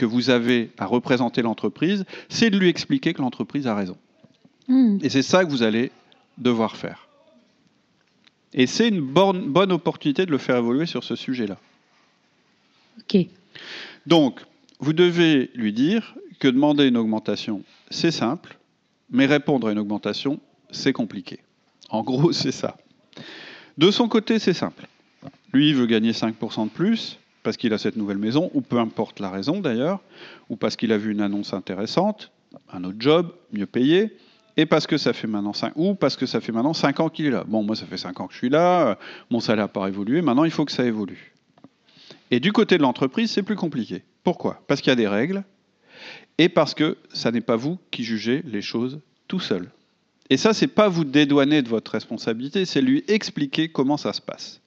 que 0.00 0.06
vous 0.06 0.30
avez 0.30 0.70
à 0.78 0.86
représenter 0.86 1.42
l'entreprise, 1.42 2.06
c'est 2.30 2.48
de 2.48 2.58
lui 2.58 2.70
expliquer 2.70 3.12
que 3.12 3.20
l'entreprise 3.20 3.66
a 3.66 3.74
raison. 3.74 3.98
Hmm. 4.66 4.96
Et 5.02 5.10
c'est 5.10 5.20
ça 5.20 5.44
que 5.44 5.50
vous 5.50 5.62
allez 5.62 5.92
devoir 6.38 6.78
faire. 6.78 7.06
Et 8.54 8.66
c'est 8.66 8.88
une 8.88 9.02
bonne, 9.02 9.50
bonne 9.50 9.72
opportunité 9.72 10.24
de 10.24 10.30
le 10.30 10.38
faire 10.38 10.56
évoluer 10.56 10.86
sur 10.86 11.04
ce 11.04 11.16
sujet-là. 11.16 11.58
Ok. 13.00 13.26
Donc, 14.06 14.40
vous 14.78 14.94
devez 14.94 15.50
lui 15.54 15.74
dire 15.74 16.14
que 16.38 16.48
demander 16.48 16.88
une 16.88 16.96
augmentation, 16.96 17.62
c'est 17.90 18.10
simple, 18.10 18.56
mais 19.10 19.26
répondre 19.26 19.68
à 19.68 19.72
une 19.72 19.78
augmentation, 19.78 20.40
c'est 20.70 20.94
compliqué. 20.94 21.40
En 21.90 22.02
gros, 22.02 22.32
c'est 22.40 22.52
ça. 22.52 22.78
De 23.76 23.90
son 23.90 24.08
côté, 24.08 24.38
c'est 24.38 24.54
simple. 24.54 24.86
Lui, 25.52 25.68
il 25.68 25.74
veut 25.74 25.84
gagner 25.84 26.12
5% 26.12 26.64
de 26.64 26.70
plus 26.70 27.18
parce 27.42 27.56
qu'il 27.56 27.72
a 27.72 27.78
cette 27.78 27.96
nouvelle 27.96 28.18
maison, 28.18 28.50
ou 28.54 28.60
peu 28.60 28.78
importe 28.78 29.20
la 29.20 29.30
raison 29.30 29.60
d'ailleurs, 29.60 30.00
ou 30.48 30.56
parce 30.56 30.76
qu'il 30.76 30.92
a 30.92 30.98
vu 30.98 31.12
une 31.12 31.20
annonce 31.20 31.52
intéressante, 31.52 32.30
un 32.72 32.84
autre 32.84 32.96
job, 32.98 33.32
mieux 33.52 33.66
payé, 33.66 34.16
et 34.56 34.66
parce 34.66 34.86
que 34.86 34.98
ça 34.98 35.12
fait 35.12 35.26
maintenant 35.26 35.52
5, 35.52 35.72
ou 35.76 35.94
parce 35.94 36.16
que 36.16 36.26
ça 36.26 36.40
fait 36.40 36.52
maintenant 36.52 36.74
5 36.74 37.00
ans 37.00 37.08
qu'il 37.08 37.26
est 37.26 37.30
là. 37.30 37.44
Bon, 37.46 37.62
moi 37.62 37.76
ça 37.76 37.86
fait 37.86 37.96
5 37.96 38.20
ans 38.20 38.26
que 38.26 38.32
je 38.32 38.38
suis 38.38 38.50
là, 38.50 38.88
euh, 38.88 38.94
mon 39.30 39.40
salaire 39.40 39.64
n'a 39.64 39.68
pas 39.68 39.88
évolué, 39.88 40.22
maintenant 40.22 40.44
il 40.44 40.50
faut 40.50 40.64
que 40.64 40.72
ça 40.72 40.84
évolue. 40.84 41.32
Et 42.30 42.40
du 42.40 42.52
côté 42.52 42.76
de 42.76 42.82
l'entreprise, 42.82 43.30
c'est 43.30 43.42
plus 43.42 43.56
compliqué. 43.56 44.02
Pourquoi? 44.22 44.62
Parce 44.66 44.80
qu'il 44.80 44.90
y 44.90 44.92
a 44.92 44.96
des 44.96 45.08
règles, 45.08 45.44
et 46.38 46.48
parce 46.48 46.74
que 46.74 46.96
ça 47.12 47.30
n'est 47.30 47.40
pas 47.40 47.56
vous 47.56 47.78
qui 47.90 48.04
jugez 48.04 48.42
les 48.44 48.62
choses 48.62 49.00
tout 49.28 49.40
seul. 49.40 49.70
Et 50.30 50.36
ça, 50.36 50.52
c'est 50.52 50.68
pas 50.68 50.88
vous 50.88 51.04
dédouaner 51.04 51.62
de 51.62 51.68
votre 51.68 51.92
responsabilité, 51.92 52.64
c'est 52.64 52.80
lui 52.80 53.02
expliquer 53.08 53.68
comment 53.68 53.96
ça 53.96 54.12
se 54.12 54.20
passe. 54.20 54.60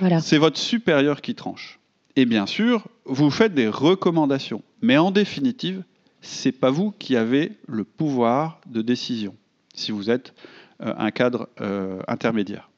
Voilà. 0.00 0.20
C'est 0.20 0.38
votre 0.38 0.58
supérieur 0.58 1.20
qui 1.20 1.34
tranche. 1.34 1.79
Et 2.20 2.26
bien 2.26 2.44
sûr, 2.44 2.86
vous 3.06 3.30
faites 3.30 3.54
des 3.54 3.66
recommandations. 3.66 4.62
Mais 4.82 4.98
en 4.98 5.10
définitive, 5.10 5.84
ce 6.20 6.48
n'est 6.48 6.52
pas 6.52 6.70
vous 6.70 6.90
qui 6.90 7.16
avez 7.16 7.52
le 7.66 7.82
pouvoir 7.82 8.60
de 8.66 8.82
décision, 8.82 9.34
si 9.72 9.90
vous 9.90 10.10
êtes 10.10 10.34
euh, 10.82 10.92
un 10.98 11.12
cadre 11.12 11.48
euh, 11.62 11.98
intermédiaire. 12.08 12.68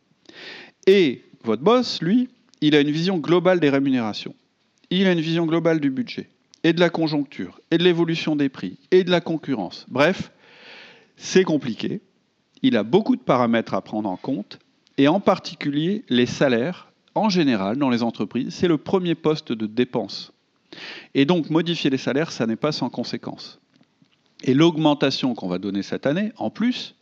Et 0.86 1.24
votre 1.42 1.60
boss, 1.60 2.00
lui, 2.02 2.28
il 2.60 2.76
a 2.76 2.80
une 2.80 2.92
vision 2.92 3.18
globale 3.18 3.58
des 3.58 3.68
rémunérations. 3.68 4.36
Il 4.90 5.08
a 5.08 5.12
une 5.12 5.20
vision 5.20 5.44
globale 5.44 5.80
du 5.80 5.90
budget, 5.90 6.28
et 6.62 6.72
de 6.72 6.78
la 6.78 6.88
conjoncture, 6.88 7.60
et 7.72 7.78
de 7.78 7.82
l'évolution 7.82 8.36
des 8.36 8.48
prix, 8.48 8.78
et 8.92 9.02
de 9.02 9.10
la 9.10 9.20
concurrence. 9.20 9.86
Bref, 9.88 10.30
c'est 11.16 11.42
compliqué. 11.42 12.00
Il 12.62 12.76
a 12.76 12.84
beaucoup 12.84 13.16
de 13.16 13.22
paramètres 13.22 13.74
à 13.74 13.82
prendre 13.82 14.08
en 14.08 14.16
compte, 14.16 14.60
et 14.98 15.08
en 15.08 15.18
particulier 15.18 16.04
les 16.08 16.26
salaires 16.26 16.91
en 17.14 17.28
général, 17.28 17.76
dans 17.76 17.90
les 17.90 18.02
entreprises, 18.02 18.54
c'est 18.54 18.68
le 18.68 18.78
premier 18.78 19.14
poste 19.14 19.52
de 19.52 19.66
dépense. 19.66 20.32
Et 21.14 21.24
donc, 21.24 21.50
modifier 21.50 21.90
les 21.90 21.98
salaires, 21.98 22.32
ça 22.32 22.46
n'est 22.46 22.56
pas 22.56 22.72
sans 22.72 22.88
conséquence. 22.88 23.60
Et 24.42 24.54
l'augmentation 24.54 25.34
qu'on 25.34 25.48
va 25.48 25.58
donner 25.58 25.82
cette 25.82 26.06
année, 26.06 26.32
en 26.36 26.50
plus, 26.50 26.94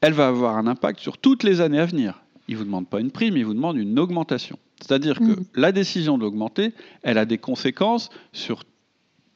elle 0.00 0.12
va 0.12 0.28
avoir 0.28 0.56
un 0.56 0.66
impact 0.66 1.00
sur 1.00 1.18
toutes 1.18 1.42
les 1.42 1.60
années 1.60 1.80
à 1.80 1.86
venir. 1.86 2.22
Il 2.48 2.54
ne 2.54 2.58
vous 2.58 2.64
demande 2.64 2.88
pas 2.88 3.00
une 3.00 3.10
prime, 3.10 3.36
il 3.36 3.44
vous 3.44 3.54
demande 3.54 3.76
une 3.76 3.98
augmentation. 3.98 4.58
C'est-à-dire 4.80 5.18
que 5.18 5.24
mmh. 5.24 5.44
la 5.54 5.72
décision 5.72 6.18
d'augmenter, 6.18 6.72
elle 7.02 7.18
a 7.18 7.24
des 7.24 7.38
conséquences 7.38 8.10
sur 8.32 8.64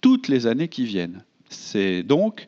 toutes 0.00 0.28
les 0.28 0.46
années 0.46 0.68
qui 0.68 0.84
viennent. 0.84 1.24
C'est 1.48 2.02
donc 2.02 2.46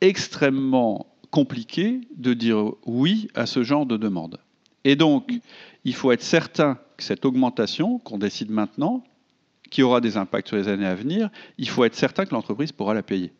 extrêmement 0.00 1.06
compliqué 1.30 2.00
de 2.16 2.34
dire 2.34 2.72
oui 2.86 3.28
à 3.34 3.46
ce 3.46 3.62
genre 3.62 3.86
de 3.86 3.96
demande. 3.96 4.38
Et 4.84 4.96
donc, 4.96 5.32
il 5.84 5.94
faut 5.94 6.12
être 6.12 6.22
certain 6.22 6.78
que 6.96 7.02
cette 7.02 7.24
augmentation 7.24 7.98
qu'on 7.98 8.18
décide 8.18 8.50
maintenant, 8.50 9.04
qui 9.70 9.82
aura 9.82 10.00
des 10.00 10.16
impacts 10.16 10.48
sur 10.48 10.56
les 10.56 10.68
années 10.68 10.86
à 10.86 10.94
venir, 10.94 11.30
il 11.58 11.68
faut 11.68 11.84
être 11.84 11.94
certain 11.94 12.26
que 12.26 12.34
l'entreprise 12.34 12.72
pourra 12.72 12.94
la 12.94 13.02
payer. 13.02 13.32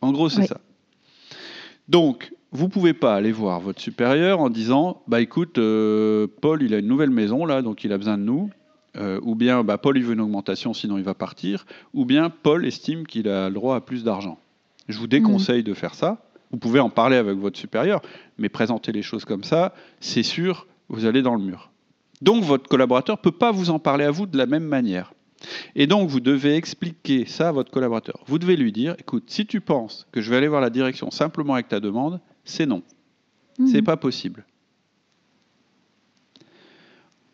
En 0.00 0.12
gros, 0.12 0.28
c'est 0.28 0.46
ça. 0.46 0.60
Donc, 1.88 2.32
vous 2.50 2.64
ne 2.64 2.70
pouvez 2.70 2.92
pas 2.92 3.14
aller 3.14 3.32
voir 3.32 3.60
votre 3.60 3.80
supérieur 3.80 4.40
en 4.40 4.50
disant 4.50 5.02
bah 5.06 5.20
écoute, 5.20 5.58
euh, 5.58 6.26
Paul, 6.40 6.62
il 6.62 6.74
a 6.74 6.78
une 6.78 6.86
nouvelle 6.86 7.10
maison 7.10 7.46
là, 7.46 7.62
donc 7.62 7.84
il 7.84 7.92
a 7.92 7.98
besoin 7.98 8.18
de 8.18 8.22
nous. 8.22 8.50
Euh, 8.96 9.18
ou 9.22 9.34
bien 9.34 9.64
bah, 9.64 9.76
Paul, 9.76 9.96
il 9.96 10.04
veut 10.04 10.14
une 10.14 10.20
augmentation, 10.20 10.72
sinon 10.72 10.98
il 10.98 11.04
va 11.04 11.14
partir. 11.14 11.66
Ou 11.94 12.04
bien 12.04 12.30
Paul 12.30 12.64
estime 12.64 13.06
qu'il 13.06 13.28
a 13.28 13.48
le 13.48 13.54
droit 13.54 13.76
à 13.76 13.80
plus 13.80 14.04
d'argent. 14.04 14.38
Je 14.88 14.98
vous 14.98 15.06
déconseille 15.06 15.62
de 15.62 15.74
faire 15.74 15.94
ça. 15.94 16.18
Vous 16.50 16.58
pouvez 16.58 16.78
en 16.78 16.90
parler 16.90 17.16
avec 17.16 17.36
votre 17.36 17.58
supérieur, 17.58 18.00
mais 18.38 18.48
présenter 18.48 18.92
les 18.92 19.02
choses 19.02 19.24
comme 19.24 19.42
ça, 19.42 19.74
c'est 19.98 20.22
sûr, 20.22 20.68
vous 20.88 21.06
allez 21.06 21.22
dans 21.22 21.34
le 21.34 21.42
mur. 21.42 21.70
Donc 22.22 22.44
votre 22.44 22.68
collaborateur 22.68 23.16
ne 23.16 23.22
peut 23.22 23.36
pas 23.36 23.52
vous 23.52 23.70
en 23.70 23.78
parler 23.78 24.04
à 24.04 24.10
vous 24.10 24.26
de 24.26 24.38
la 24.38 24.46
même 24.46 24.64
manière. 24.64 25.12
Et 25.74 25.86
donc 25.86 26.08
vous 26.08 26.20
devez 26.20 26.56
expliquer 26.56 27.26
ça 27.26 27.48
à 27.48 27.52
votre 27.52 27.70
collaborateur. 27.70 28.22
Vous 28.26 28.38
devez 28.38 28.56
lui 28.56 28.72
dire, 28.72 28.94
écoute, 28.98 29.24
si 29.26 29.46
tu 29.46 29.60
penses 29.60 30.06
que 30.12 30.20
je 30.20 30.30
vais 30.30 30.36
aller 30.36 30.48
voir 30.48 30.60
la 30.60 30.70
direction 30.70 31.10
simplement 31.10 31.54
avec 31.54 31.68
ta 31.68 31.80
demande, 31.80 32.20
c'est 32.44 32.66
non. 32.66 32.82
Ce 33.58 33.66
C'est 33.66 33.82
pas 33.82 33.96
possible. 33.96 34.44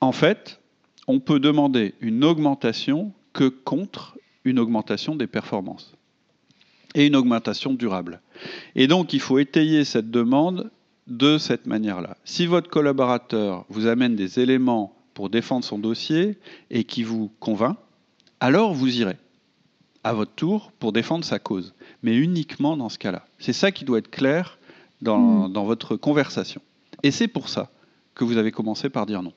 En 0.00 0.12
fait, 0.12 0.60
on 1.06 1.20
peut 1.20 1.40
demander 1.40 1.94
une 2.00 2.24
augmentation 2.24 3.12
que 3.32 3.48
contre 3.48 4.18
une 4.44 4.58
augmentation 4.58 5.14
des 5.14 5.26
performances 5.26 5.94
et 6.94 7.06
une 7.06 7.16
augmentation 7.16 7.74
durable. 7.74 8.20
Et 8.74 8.86
donc, 8.86 9.12
il 9.12 9.20
faut 9.20 9.38
étayer 9.38 9.84
cette 9.84 10.10
demande 10.10 10.70
de 11.10 11.38
cette 11.38 11.66
manière-là. 11.66 12.16
Si 12.24 12.46
votre 12.46 12.70
collaborateur 12.70 13.66
vous 13.68 13.86
amène 13.86 14.16
des 14.16 14.40
éléments 14.40 14.94
pour 15.12 15.28
défendre 15.28 15.64
son 15.64 15.78
dossier 15.78 16.38
et 16.70 16.84
qui 16.84 17.02
vous 17.02 17.30
convainc, 17.40 17.76
alors 18.38 18.72
vous 18.72 19.00
irez 19.00 19.16
à 20.02 20.14
votre 20.14 20.32
tour 20.32 20.72
pour 20.78 20.92
défendre 20.92 21.24
sa 21.24 21.38
cause, 21.38 21.74
mais 22.02 22.16
uniquement 22.16 22.76
dans 22.76 22.88
ce 22.88 22.98
cas-là. 22.98 23.26
C'est 23.38 23.52
ça 23.52 23.70
qui 23.70 23.84
doit 23.84 23.98
être 23.98 24.10
clair 24.10 24.58
dans, 25.02 25.48
hmm. 25.48 25.52
dans 25.52 25.64
votre 25.64 25.96
conversation. 25.96 26.62
Et 27.02 27.10
c'est 27.10 27.28
pour 27.28 27.48
ça 27.48 27.70
que 28.14 28.24
vous 28.24 28.38
avez 28.38 28.52
commencé 28.52 28.88
par 28.88 29.04
dire 29.04 29.22
non. 29.22 29.34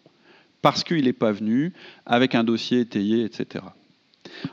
Parce 0.62 0.84
qu'il 0.84 1.04
n'est 1.04 1.12
pas 1.12 1.32
venu 1.32 1.74
avec 2.06 2.36
un 2.36 2.44
dossier 2.44 2.82
étayé, 2.82 3.26
etc. 3.26 3.66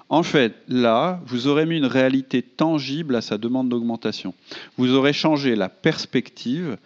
En 0.08 0.22
fait, 0.22 0.54
là, 0.68 1.20
vous 1.26 1.46
aurez 1.46 1.66
mis 1.66 1.76
une 1.76 1.86
réalité 1.86 2.42
tangible 2.42 3.14
à 3.14 3.20
sa 3.20 3.38
demande 3.38 3.68
d'augmentation. 3.68 4.34
Vous 4.76 4.94
aurez 4.94 5.12
changé 5.12 5.54
la 5.54 5.68
perspective 5.68 6.76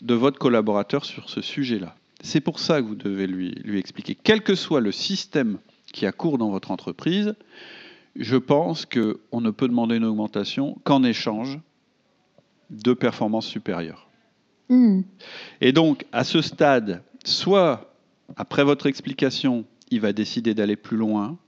de 0.00 0.14
votre 0.14 0.38
collaborateur 0.38 1.04
sur 1.04 1.28
ce 1.28 1.40
sujet-là. 1.40 1.94
C'est 2.22 2.40
pour 2.40 2.58
ça 2.58 2.80
que 2.80 2.86
vous 2.86 2.94
devez 2.94 3.26
lui, 3.26 3.50
lui 3.64 3.78
expliquer. 3.78 4.16
Quel 4.20 4.42
que 4.42 4.54
soit 4.54 4.80
le 4.80 4.92
système 4.92 5.58
qui 5.92 6.06
a 6.06 6.12
cours 6.12 6.38
dans 6.38 6.50
votre 6.50 6.70
entreprise, 6.70 7.34
je 8.16 8.36
pense 8.36 8.86
qu'on 8.86 9.40
ne 9.40 9.50
peut 9.50 9.68
demander 9.68 9.96
une 9.96 10.04
augmentation 10.04 10.78
qu'en 10.84 11.02
échange 11.04 11.58
de 12.70 12.92
performances 12.94 13.46
supérieures. 13.46 14.08
Hmm. 14.68 15.02
Et 15.60 15.72
donc, 15.72 16.06
à 16.12 16.24
ce 16.24 16.42
stade, 16.42 17.02
soit 17.24 17.94
après 18.36 18.64
votre 18.64 18.86
explication, 18.86 19.64
il 19.90 20.00
va 20.00 20.12
décider 20.12 20.54
d'aller 20.54 20.76
plus 20.76 20.96
loin, 20.96 21.38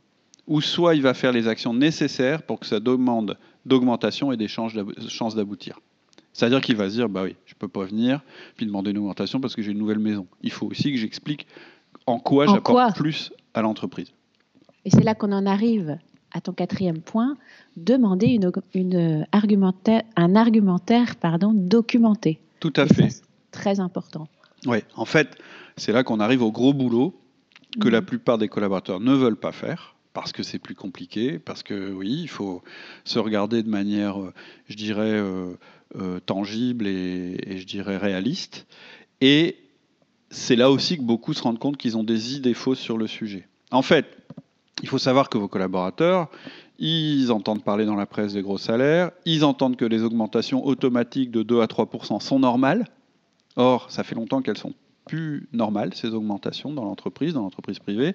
ou 0.46 0.60
soit 0.60 0.94
il 0.94 1.02
va 1.02 1.14
faire 1.14 1.32
les 1.32 1.48
actions 1.48 1.74
nécessaires 1.74 2.42
pour 2.42 2.60
que 2.60 2.66
sa 2.66 2.80
demande 2.80 3.36
d'augmentation 3.66 4.32
ait 4.32 4.36
des 4.36 4.48
chances 4.48 4.74
d'aboutir. 5.34 5.80
C'est-à-dire 6.38 6.60
qu'il 6.60 6.76
va 6.76 6.88
se 6.88 6.94
dire, 6.94 7.08
bah 7.08 7.24
oui, 7.24 7.34
je 7.46 7.54
ne 7.54 7.58
peux 7.58 7.66
pas 7.66 7.84
venir, 7.84 8.20
puis 8.56 8.64
demander 8.64 8.92
une 8.92 8.98
augmentation 8.98 9.40
parce 9.40 9.56
que 9.56 9.62
j'ai 9.62 9.72
une 9.72 9.78
nouvelle 9.78 9.98
maison. 9.98 10.28
Il 10.40 10.52
faut 10.52 10.66
aussi 10.66 10.92
que 10.92 10.96
j'explique 10.96 11.48
en 12.06 12.20
quoi 12.20 12.46
j'apporte 12.46 12.94
plus 12.94 13.32
à 13.54 13.62
l'entreprise. 13.62 14.12
Et 14.84 14.90
c'est 14.90 15.02
là 15.02 15.16
qu'on 15.16 15.32
en 15.32 15.46
arrive 15.46 15.98
à 16.30 16.40
ton 16.40 16.52
quatrième 16.52 17.00
point, 17.00 17.36
demander 17.76 18.28
une, 18.28 18.52
une 18.72 19.26
argumentaire, 19.32 20.04
un 20.14 20.36
argumentaire 20.36 21.16
pardon, 21.16 21.50
documenté. 21.52 22.38
Tout 22.60 22.72
à 22.76 22.86
fait. 22.86 23.08
très 23.50 23.80
important. 23.80 24.28
Oui, 24.64 24.78
en 24.94 25.06
fait, 25.06 25.36
c'est 25.76 25.90
là 25.90 26.04
qu'on 26.04 26.20
arrive 26.20 26.42
au 26.42 26.52
gros 26.52 26.72
boulot 26.72 27.18
que 27.80 27.88
la 27.88 28.00
mhm. 28.00 28.06
plupart 28.06 28.38
des 28.38 28.46
collaborateurs 28.46 29.00
ne 29.00 29.12
veulent 29.12 29.34
pas 29.34 29.50
faire 29.50 29.96
parce 30.20 30.32
que 30.32 30.42
c'est 30.42 30.58
plus 30.58 30.74
compliqué, 30.74 31.38
parce 31.38 31.62
que 31.62 31.92
oui, 31.92 32.20
il 32.22 32.28
faut 32.28 32.62
se 33.04 33.20
regarder 33.20 33.62
de 33.62 33.68
manière, 33.68 34.20
euh, 34.20 34.32
je 34.68 34.74
dirais, 34.74 35.12
euh, 35.12 35.54
euh, 35.96 36.18
tangible 36.18 36.88
et, 36.88 37.58
je 37.58 37.64
dirais 37.64 37.96
réaliste. 37.96 38.66
Et 39.20 39.56
c'est 40.30 40.56
là 40.56 40.72
aussi 40.72 40.96
que 40.96 41.02
beaucoup 41.02 41.34
se 41.34 41.42
rendent 41.42 41.60
compte 41.60 41.76
qu'ils 41.76 41.96
ont 41.96 42.02
des 42.02 42.34
idées 42.34 42.54
fausses 42.54 42.80
sur 42.80 42.98
le 42.98 43.06
sujet. 43.06 43.46
En 43.70 43.82
fait, 43.82 44.06
il 44.82 44.88
faut 44.88 44.98
savoir 44.98 45.28
que 45.28 45.38
vos 45.38 45.46
collaborateurs, 45.46 46.28
ils 46.80 47.30
entendent 47.30 47.62
parler 47.62 47.84
dans 47.84 47.96
la 47.96 48.06
presse 48.06 48.32
des 48.32 48.42
gros 48.42 48.58
salaires, 48.58 49.12
ils 49.24 49.44
entendent 49.44 49.76
que 49.76 49.84
les 49.84 50.02
augmentations 50.02 50.66
automatiques 50.66 51.30
de 51.30 51.44
2 51.44 51.60
à 51.60 51.66
3% 51.66 52.20
sont 52.20 52.40
normales. 52.40 52.86
Or, 53.54 53.90
ça 53.90 54.02
fait 54.02 54.16
longtemps 54.16 54.42
qu'elles 54.42 54.58
sont 54.58 54.74
plus 55.08 55.48
normales, 55.52 55.94
ces 55.94 56.10
augmentations 56.10 56.72
dans 56.72 56.84
l'entreprise, 56.84 57.34
dans 57.34 57.42
l'entreprise 57.42 57.80
privée, 57.80 58.14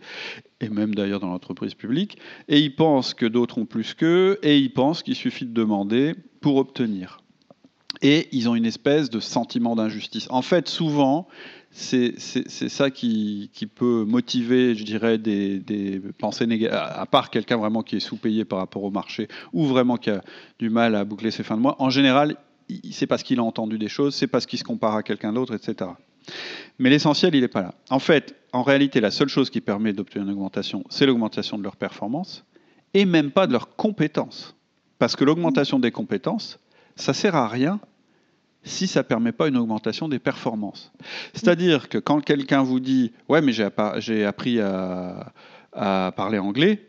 et 0.62 0.70
même 0.70 0.96
d'ailleurs 0.96 1.20
dans 1.20 1.28
l'entreprise 1.28 1.74
publique. 1.74 2.18
Et 2.48 2.60
ils 2.60 2.76
pensent 2.76 3.14
que 3.14 3.26
d'autres 3.26 3.58
ont 3.58 3.66
plus 3.66 3.94
qu'eux, 3.94 4.40
et 4.44 4.58
ils 4.58 4.72
pensent 4.72 5.04
qu'il 5.04 5.16
suffit 5.16 5.46
de 5.46 5.54
demander 5.54 6.16
pour 6.40 6.56
obtenir. 6.56 7.20
Et 8.02 8.28
ils 8.32 8.50
ont 8.50 8.56
une 8.56 8.66
espèce 8.66 9.10
de 9.10 9.20
sentiment 9.20 9.76
d'injustice. 9.76 10.28
En 10.30 10.42
fait, 10.42 10.68
souvent, 10.68 11.28
c'est 11.72 12.20
ça 12.20 12.92
qui, 12.92 13.50
peut 13.76 14.06
motiver, 14.08 14.76
je 14.76 14.84
dirais, 14.84 15.18
des, 15.18 15.60
des 15.60 16.02
pensées 16.18 16.46
négatives, 16.46 16.78
à 16.78 17.06
part 17.06 17.30
quelqu'un 17.30 17.58
vraiment 17.58 17.82
qui 17.82 17.96
est 17.96 18.00
sous-payé 18.00 18.46
par 18.46 18.60
rapport 18.60 18.84
au 18.84 18.92
marché, 18.92 19.28
ou 19.54 19.66
vraiment 19.66 19.98
qui 19.98 20.10
a 20.10 20.22
du 20.60 20.70
mal 20.70 20.96
à 20.96 21.04
boucler 21.04 21.32
ses 21.32 21.44
fins 21.44 21.58
de 21.58 21.62
mois. 21.62 21.76
En 21.80 21.90
général, 21.90 22.38
c'est 22.92 23.08
parce 23.08 23.24
qu'il 23.24 23.40
a 23.40 23.44
entendu 23.44 23.78
des 23.78 23.90
choses, 23.90 24.16
c'est 24.16 24.28
parce 24.28 24.46
qu'il 24.46 24.60
se 24.60 24.64
compare 24.64 24.96
à 24.96 25.04
quelqu'un 25.04 25.34
d'autre, 25.34 25.54
etc. 25.54 25.92
Mais 26.80 26.90
l'essentiel, 26.90 27.36
il 27.36 27.42
n'est 27.42 27.48
pas 27.48 27.62
là. 27.62 27.74
En 27.90 28.00
fait, 28.00 28.36
en 28.52 28.64
réalité, 28.64 29.02
la 29.02 29.12
seule 29.12 29.30
chose 29.30 29.50
qui 29.50 29.62
permet 29.62 29.94
d'obtenir 29.94 30.26
une 30.26 30.34
augmentation, 30.34 30.84
c'est 30.90 31.06
l'augmentation 31.06 31.58
de 31.58 31.64
leur 31.64 31.76
performance, 31.76 32.46
et 32.94 33.06
même 33.06 33.32
pas 33.32 33.48
de 33.48 33.52
leurs 33.52 33.76
compétences. 33.76 34.56
Parce 35.00 35.16
que 35.16 35.24
l'augmentation 35.24 35.80
des 35.80 35.92
compétences, 35.92 36.60
ça 36.96 37.14
sert 37.14 37.36
à 37.36 37.48
rien 37.48 37.80
si 38.64 38.88
ça 38.88 39.02
ne 39.02 39.04
permet 39.04 39.32
pas 39.32 39.48
une 39.48 39.58
augmentation 39.58 40.08
des 40.08 40.20
performances. 40.20 40.94
C'est-à-dire 41.34 41.90
que 41.90 41.98
quand 41.98 42.22
quelqu'un 42.22 42.64
vous 42.64 42.80
dit 42.80 43.12
Ouais, 43.28 43.42
mais 43.42 43.52
j'ai 43.52 44.26
appris 44.26 44.60
à, 44.62 45.34
parler 45.74 46.38
anglais, 46.38 46.88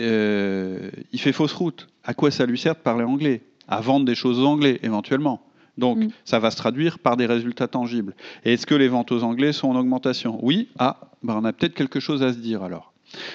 euh, 0.00 0.90
il 1.12 1.20
fait 1.20 1.32
fausse 1.32 1.52
route. 1.52 1.88
À 2.04 2.14
quoi 2.14 2.30
ça 2.30 2.46
lui 2.46 2.58
sert 2.58 2.74
de 2.74 2.80
parler 2.80 3.04
anglais? 3.04 3.42
À 3.66 3.80
vendre 3.80 4.04
des 4.04 4.14
choses 4.14 4.38
aux 4.38 4.46
anglais, 4.46 4.78
éventuellement. 4.82 5.42
Donc, 5.78 5.98
mm. 5.98 6.08
ça 6.24 6.38
va 6.38 6.50
se 6.50 6.56
traduire 6.56 6.98
par 6.98 7.16
des 7.16 7.26
résultats 7.26 7.68
tangibles. 7.68 8.14
Et 8.44 8.54
est-ce 8.54 8.66
que 8.66 8.74
les 8.74 8.88
ventes 8.88 9.12
aux 9.12 9.22
Anglais 9.22 9.52
sont 9.52 9.68
en 9.68 9.76
augmentation? 9.76 10.38
Oui. 10.42 10.68
Ah, 10.78 11.00
ben 11.22 11.34
on 11.40 11.44
a 11.44 11.52
peut-être 11.52 11.74
quelque 11.74 12.00
chose 12.00 12.22
à 12.22 12.32
se 12.32 12.38
dire 12.38 12.62
alors. 12.62 12.92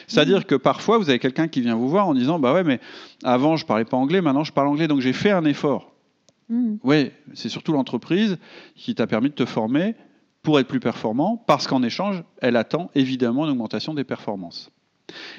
C'est-à-dire 0.08 0.39
mm. 0.39 0.46
que 0.46 0.56
parfois, 0.56 0.98
vous 0.98 1.10
avez 1.10 1.20
quelqu'un 1.20 1.48
qui 1.48 1.62
vient 1.62 1.75
vous 1.75 1.89
voir 1.89 2.08
en 2.08 2.13
disant 2.13 2.39
Bah 2.39 2.54
ouais, 2.54 2.63
mais 2.63 2.80
avant, 3.24 3.58
je 3.58 3.65
parlais 3.65 3.86
pas 3.86 3.98
anglais, 3.98 4.22
maintenant, 4.22 4.44
je 4.44 4.54
parle 4.54 4.68
anglais, 4.68 4.88
donc 4.88 5.01
j'ai 5.01 5.13
fait 5.13 5.32
un 5.32 5.46
effort. 5.46 5.94
Mm. 6.50 6.75
Oui, 6.84 7.12
c'est 7.34 7.50
surtout 7.50 7.74
l'entreprise 7.74 8.38
qui 8.75 8.96
t'a 8.96 9.08
permis 9.08 9.30
de 9.30 9.36
te 9.36 9.46
former 9.46 9.96
pour 10.42 10.60
être 10.60 10.68
plus 10.68 10.80
performant, 10.80 11.44
parce 11.48 11.65
qu'en 11.65 11.82
échange, 11.82 12.24
elle 12.39 12.56
attend 12.56 12.92
évidemment 12.94 13.46
une 13.46 13.51
augmentation 13.51 13.96
des 13.96 14.04
performances. 14.04 14.72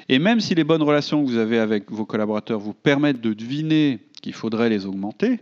Et 0.09 0.19
même 0.19 0.39
si 0.39 0.53
les 0.53 0.63
bonnes 0.63 0.83
relations 0.83 1.23
que 1.23 1.29
vous 1.29 1.37
avez 1.37 1.59
avec 1.59 1.91
vos 1.91 2.05
collaborateurs 2.05 2.59
vous 2.59 2.73
permettent 2.73 3.21
de 3.21 3.33
deviner 3.33 3.99
qu'il 4.21 4.33
faudrait 4.33 4.69
les 4.69 4.85
augmenter, 4.85 5.39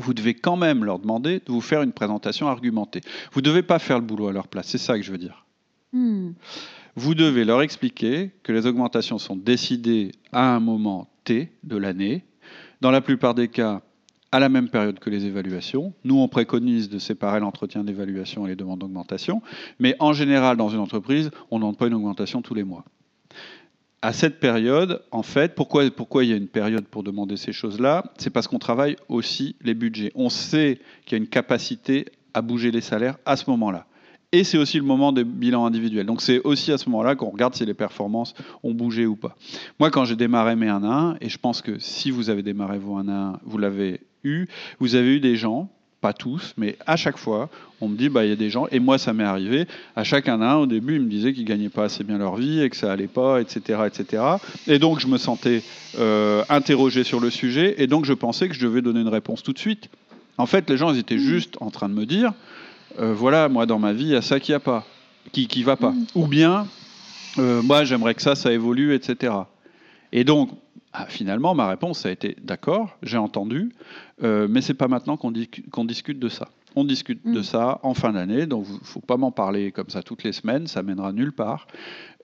vous 0.00 0.14
devez 0.14 0.34
quand 0.34 0.56
même 0.56 0.84
leur 0.84 0.98
demander 0.98 1.38
de 1.38 1.52
vous 1.52 1.60
faire 1.60 1.82
une 1.82 1.92
présentation 1.92 2.48
argumentée. 2.48 3.00
Vous 3.32 3.40
ne 3.40 3.46
devez 3.46 3.62
pas 3.62 3.78
faire 3.78 3.98
le 3.98 4.04
boulot 4.04 4.28
à 4.28 4.32
leur 4.32 4.48
place, 4.48 4.68
c'est 4.68 4.78
ça 4.78 4.96
que 4.96 5.02
je 5.02 5.12
veux 5.12 5.18
dire. 5.18 5.44
Hmm. 5.92 6.32
Vous 6.96 7.14
devez 7.14 7.44
leur 7.44 7.62
expliquer 7.62 8.32
que 8.42 8.52
les 8.52 8.66
augmentations 8.66 9.18
sont 9.18 9.36
décidées 9.36 10.12
à 10.32 10.54
un 10.54 10.60
moment 10.60 11.08
T 11.24 11.52
de 11.62 11.76
l'année, 11.76 12.24
dans 12.80 12.90
la 12.90 13.00
plupart 13.00 13.34
des 13.34 13.48
cas 13.48 13.82
à 14.32 14.38
la 14.38 14.48
même 14.48 14.68
période 14.68 14.98
que 14.98 15.10
les 15.10 15.26
évaluations. 15.26 15.92
Nous, 16.04 16.16
on 16.16 16.28
préconise 16.28 16.88
de 16.88 16.98
séparer 16.98 17.40
l'entretien 17.40 17.82
d'évaluation 17.82 18.46
et 18.46 18.50
les 18.50 18.56
demandes 18.56 18.80
d'augmentation, 18.80 19.42
mais 19.78 19.96
en 19.98 20.12
général, 20.12 20.56
dans 20.56 20.68
une 20.68 20.78
entreprise, 20.78 21.30
on 21.50 21.56
ne 21.56 21.62
demande 21.62 21.78
pas 21.78 21.88
une 21.88 21.94
augmentation 21.94 22.42
tous 22.42 22.54
les 22.54 22.64
mois 22.64 22.84
à 24.02 24.12
cette 24.12 24.40
période, 24.40 25.02
en 25.10 25.22
fait, 25.22 25.54
pourquoi, 25.54 25.90
pourquoi 25.90 26.24
il 26.24 26.30
y 26.30 26.32
a 26.32 26.36
une 26.36 26.48
période 26.48 26.86
pour 26.86 27.02
demander 27.02 27.36
ces 27.36 27.52
choses-là? 27.52 28.04
C'est 28.18 28.30
parce 28.30 28.48
qu'on 28.48 28.58
travaille 28.58 28.96
aussi 29.08 29.56
les 29.60 29.74
budgets. 29.74 30.10
On 30.14 30.30
sait 30.30 30.78
qu'il 31.04 31.18
y 31.18 31.20
a 31.20 31.22
une 31.22 31.28
capacité 31.28 32.06
à 32.32 32.40
bouger 32.40 32.70
les 32.70 32.80
salaires 32.80 33.18
à 33.26 33.36
ce 33.36 33.50
moment-là. 33.50 33.86
Et 34.32 34.44
c'est 34.44 34.58
aussi 34.58 34.78
le 34.78 34.84
moment 34.84 35.12
des 35.12 35.24
bilans 35.24 35.66
individuels. 35.66 36.06
Donc 36.06 36.22
c'est 36.22 36.40
aussi 36.44 36.70
à 36.72 36.78
ce 36.78 36.88
moment-là 36.88 37.16
qu'on 37.16 37.30
regarde 37.30 37.54
si 37.54 37.66
les 37.66 37.74
performances 37.74 38.34
ont 38.62 38.72
bougé 38.72 39.04
ou 39.04 39.16
pas. 39.16 39.36
Moi, 39.80 39.90
quand 39.90 40.04
j'ai 40.04 40.16
démarré 40.16 40.54
mes 40.54 40.68
1 40.68 40.84
à 40.84 40.86
1, 40.86 41.16
et 41.20 41.28
je 41.28 41.36
pense 41.36 41.62
que 41.62 41.78
si 41.78 42.10
vous 42.10 42.30
avez 42.30 42.42
démarré 42.42 42.78
vos 42.78 42.96
1 42.96 43.08
à 43.08 43.12
1, 43.12 43.40
vous 43.44 43.58
l'avez 43.58 44.00
eu, 44.22 44.46
vous 44.78 44.94
avez 44.94 45.16
eu 45.16 45.20
des 45.20 45.34
gens 45.34 45.68
pas 46.00 46.12
tous, 46.12 46.54
mais 46.56 46.76
à 46.86 46.96
chaque 46.96 47.18
fois, 47.18 47.50
on 47.80 47.88
me 47.88 47.96
dit, 47.96 48.08
bah, 48.08 48.24
il 48.24 48.30
y 48.30 48.32
a 48.32 48.36
des 48.36 48.50
gens, 48.50 48.66
et 48.70 48.80
moi 48.80 48.98
ça 48.98 49.12
m'est 49.12 49.24
arrivé, 49.24 49.66
à 49.96 50.04
chacun 50.04 50.40
un, 50.40 50.56
au 50.56 50.66
début, 50.66 50.96
ils 50.96 51.02
me 51.02 51.10
disaient 51.10 51.32
qu'ils 51.32 51.44
gagnaient 51.44 51.68
pas 51.68 51.84
assez 51.84 52.04
bien 52.04 52.18
leur 52.18 52.36
vie 52.36 52.60
et 52.62 52.70
que 52.70 52.76
ça 52.76 52.90
allait 52.90 53.06
pas, 53.06 53.40
etc. 53.40 53.80
etc. 53.86 54.22
Et 54.66 54.78
donc 54.78 55.00
je 55.00 55.06
me 55.06 55.18
sentais 55.18 55.62
euh, 55.98 56.42
interrogé 56.48 57.04
sur 57.04 57.20
le 57.20 57.30
sujet, 57.30 57.74
et 57.78 57.86
donc 57.86 58.04
je 58.04 58.14
pensais 58.14 58.48
que 58.48 58.54
je 58.54 58.60
devais 58.60 58.82
donner 58.82 59.00
une 59.00 59.08
réponse 59.08 59.42
tout 59.42 59.52
de 59.52 59.58
suite. 59.58 59.90
En 60.38 60.46
fait, 60.46 60.70
les 60.70 60.78
gens, 60.78 60.92
ils 60.92 60.98
étaient 60.98 61.18
juste 61.18 61.56
en 61.60 61.70
train 61.70 61.88
de 61.88 61.94
me 61.94 62.06
dire, 62.06 62.32
euh, 62.98 63.12
voilà, 63.12 63.48
moi 63.48 63.66
dans 63.66 63.78
ma 63.78 63.92
vie, 63.92 64.04
il 64.04 64.10
y 64.10 64.16
a 64.16 64.22
ça 64.22 64.40
qui 64.40 64.54
a 64.54 64.60
pas, 64.60 64.86
qui 65.32 65.48
qui 65.48 65.62
va 65.62 65.76
pas. 65.76 65.92
Ou 66.14 66.26
bien, 66.26 66.66
euh, 67.38 67.60
moi 67.62 67.84
j'aimerais 67.84 68.14
que 68.14 68.22
ça, 68.22 68.34
ça 68.34 68.52
évolue, 68.52 68.94
etc. 68.94 69.34
Et 70.12 70.24
donc, 70.24 70.50
Ah, 70.92 71.06
finalement, 71.08 71.54
ma 71.54 71.68
réponse 71.68 72.04
a 72.04 72.10
été 72.10 72.36
d'accord, 72.42 72.96
j'ai 73.02 73.16
entendu, 73.16 73.72
euh, 74.24 74.48
mais 74.50 74.60
c'est 74.60 74.74
pas 74.74 74.88
maintenant 74.88 75.16
qu'on 75.16 75.30
discute 75.30 76.18
de 76.18 76.28
ça. 76.28 76.48
On 76.74 76.84
discute 76.84 77.24
de 77.24 77.40
Mm. 77.40 77.44
ça 77.44 77.80
en 77.82 77.94
fin 77.94 78.12
d'année, 78.12 78.46
donc 78.46 78.66
il 78.68 78.74
ne 78.74 78.78
faut 78.84 79.00
pas 79.00 79.16
m'en 79.16 79.30
parler 79.30 79.70
comme 79.72 79.88
ça 79.88 80.02
toutes 80.02 80.24
les 80.24 80.32
semaines, 80.32 80.66
ça 80.66 80.82
mènera 80.82 81.12
nulle 81.12 81.32
part. 81.32 81.68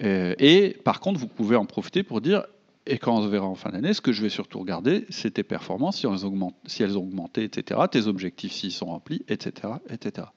Euh, 0.03 0.35
et 0.39 0.77
par 0.85 1.01
contre, 1.01 1.21
vous 1.21 1.29
pouvez 1.29 1.57
en 1.57 1.65
profiter 1.65 2.03
pour 2.03 2.21
dire, 2.21 2.45
et 2.89 2.99
quand 2.99 3.17
on 3.17 3.23
se 3.23 3.29
verra 3.29 3.47
en 3.47 3.55
fin 3.57 3.71
d'année, 3.71 3.93
ce 3.93 4.01
que 4.01 4.13
je 4.13 4.23
vais 4.23 4.29
surtout 4.29 4.61
regarder, 4.61 5.07
c'est 5.11 5.33
tes 5.33 5.43
performances, 5.43 5.99
si 5.99 6.07
elles, 6.07 6.25
augmentent, 6.25 6.55
si 6.67 6.83
elles 6.83 6.97
ont 6.97 7.03
augmenté, 7.03 7.45
etc., 7.45 7.81
tes 7.91 8.07
objectifs 8.07 8.53
s'ils 8.53 8.73
sont 8.73 8.87
remplis, 8.87 9.23
etc., 9.29 9.75
etc. 9.91 10.29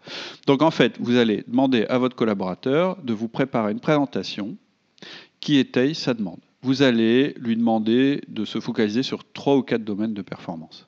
Donc 0.48 0.62
en 0.64 0.72
fait, 0.72 0.98
vous 1.00 1.18
allez 1.18 1.44
demander 1.48 1.86
à 1.86 1.98
votre 1.98 2.16
collaborateur 2.16 2.98
de 3.04 3.14
vous 3.14 3.28
préparer 3.28 3.72
une 3.72 3.80
présentation 3.80 4.56
qui 5.40 5.58
étaye 5.58 5.94
sa 5.96 6.14
demande. 6.14 6.40
Vous 6.62 6.82
allez 6.82 7.34
lui 7.40 7.56
demander 7.56 8.22
de 8.28 8.44
se 8.46 8.60
focaliser 8.60 9.04
sur 9.04 9.24
trois 9.32 9.56
ou 9.56 9.62
quatre 9.62 9.84
domaines 9.84 10.14
de 10.14 10.22
performance. 10.22 10.88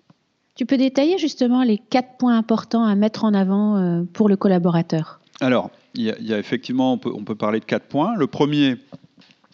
Tu 0.55 0.65
peux 0.65 0.77
détailler 0.77 1.17
justement 1.17 1.63
les 1.63 1.77
quatre 1.77 2.17
points 2.17 2.37
importants 2.37 2.83
à 2.83 2.95
mettre 2.95 3.23
en 3.23 3.33
avant 3.33 3.77
euh, 3.77 4.03
pour 4.11 4.27
le 4.27 4.35
collaborateur? 4.35 5.21
Alors, 5.39 5.71
il 5.95 6.03
y, 6.03 6.11
a, 6.11 6.19
il 6.19 6.27
y 6.27 6.33
a 6.33 6.39
effectivement, 6.39 6.93
on 6.93 6.97
peut, 6.97 7.11
on 7.13 7.23
peut 7.23 7.35
parler 7.35 7.59
de 7.59 7.65
quatre 7.65 7.85
points. 7.85 8.15
Le 8.15 8.27
premier, 8.27 8.75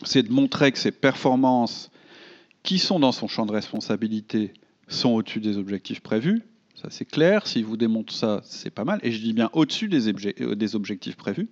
c'est 0.03 0.23
de 0.23 0.31
montrer 0.31 0.71
que 0.71 0.79
ses 0.79 0.91
performances 0.91 1.91
qui 2.63 2.79
sont 2.79 2.99
dans 2.99 3.11
son 3.11 3.27
champ 3.27 3.45
de 3.45 3.51
responsabilité 3.51 4.53
sont 4.87 5.11
au-dessus 5.11 5.39
des 5.39 5.57
objectifs 5.57 6.01
prévus. 6.01 6.41
Ça, 6.75 6.89
c'est 6.89 7.05
clair. 7.05 7.47
S'il 7.47 7.63
vous 7.63 7.77
démontre 7.77 8.13
ça, 8.13 8.41
c'est 8.43 8.69
pas 8.69 8.83
mal. 8.83 8.99
Et 9.03 9.11
je 9.11 9.21
dis 9.21 9.33
bien 9.33 9.49
au-dessus 9.53 9.87
des, 9.87 10.09
euh, 10.09 10.55
des 10.55 10.75
objectifs 10.75 11.15
prévus. 11.15 11.47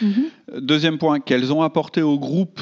Mhm. 0.00 0.24
Deuxième 0.60 0.98
point, 0.98 1.20
qu'elles 1.20 1.52
ont 1.52 1.62
apporté 1.62 2.02
au 2.02 2.18
groupe 2.18 2.60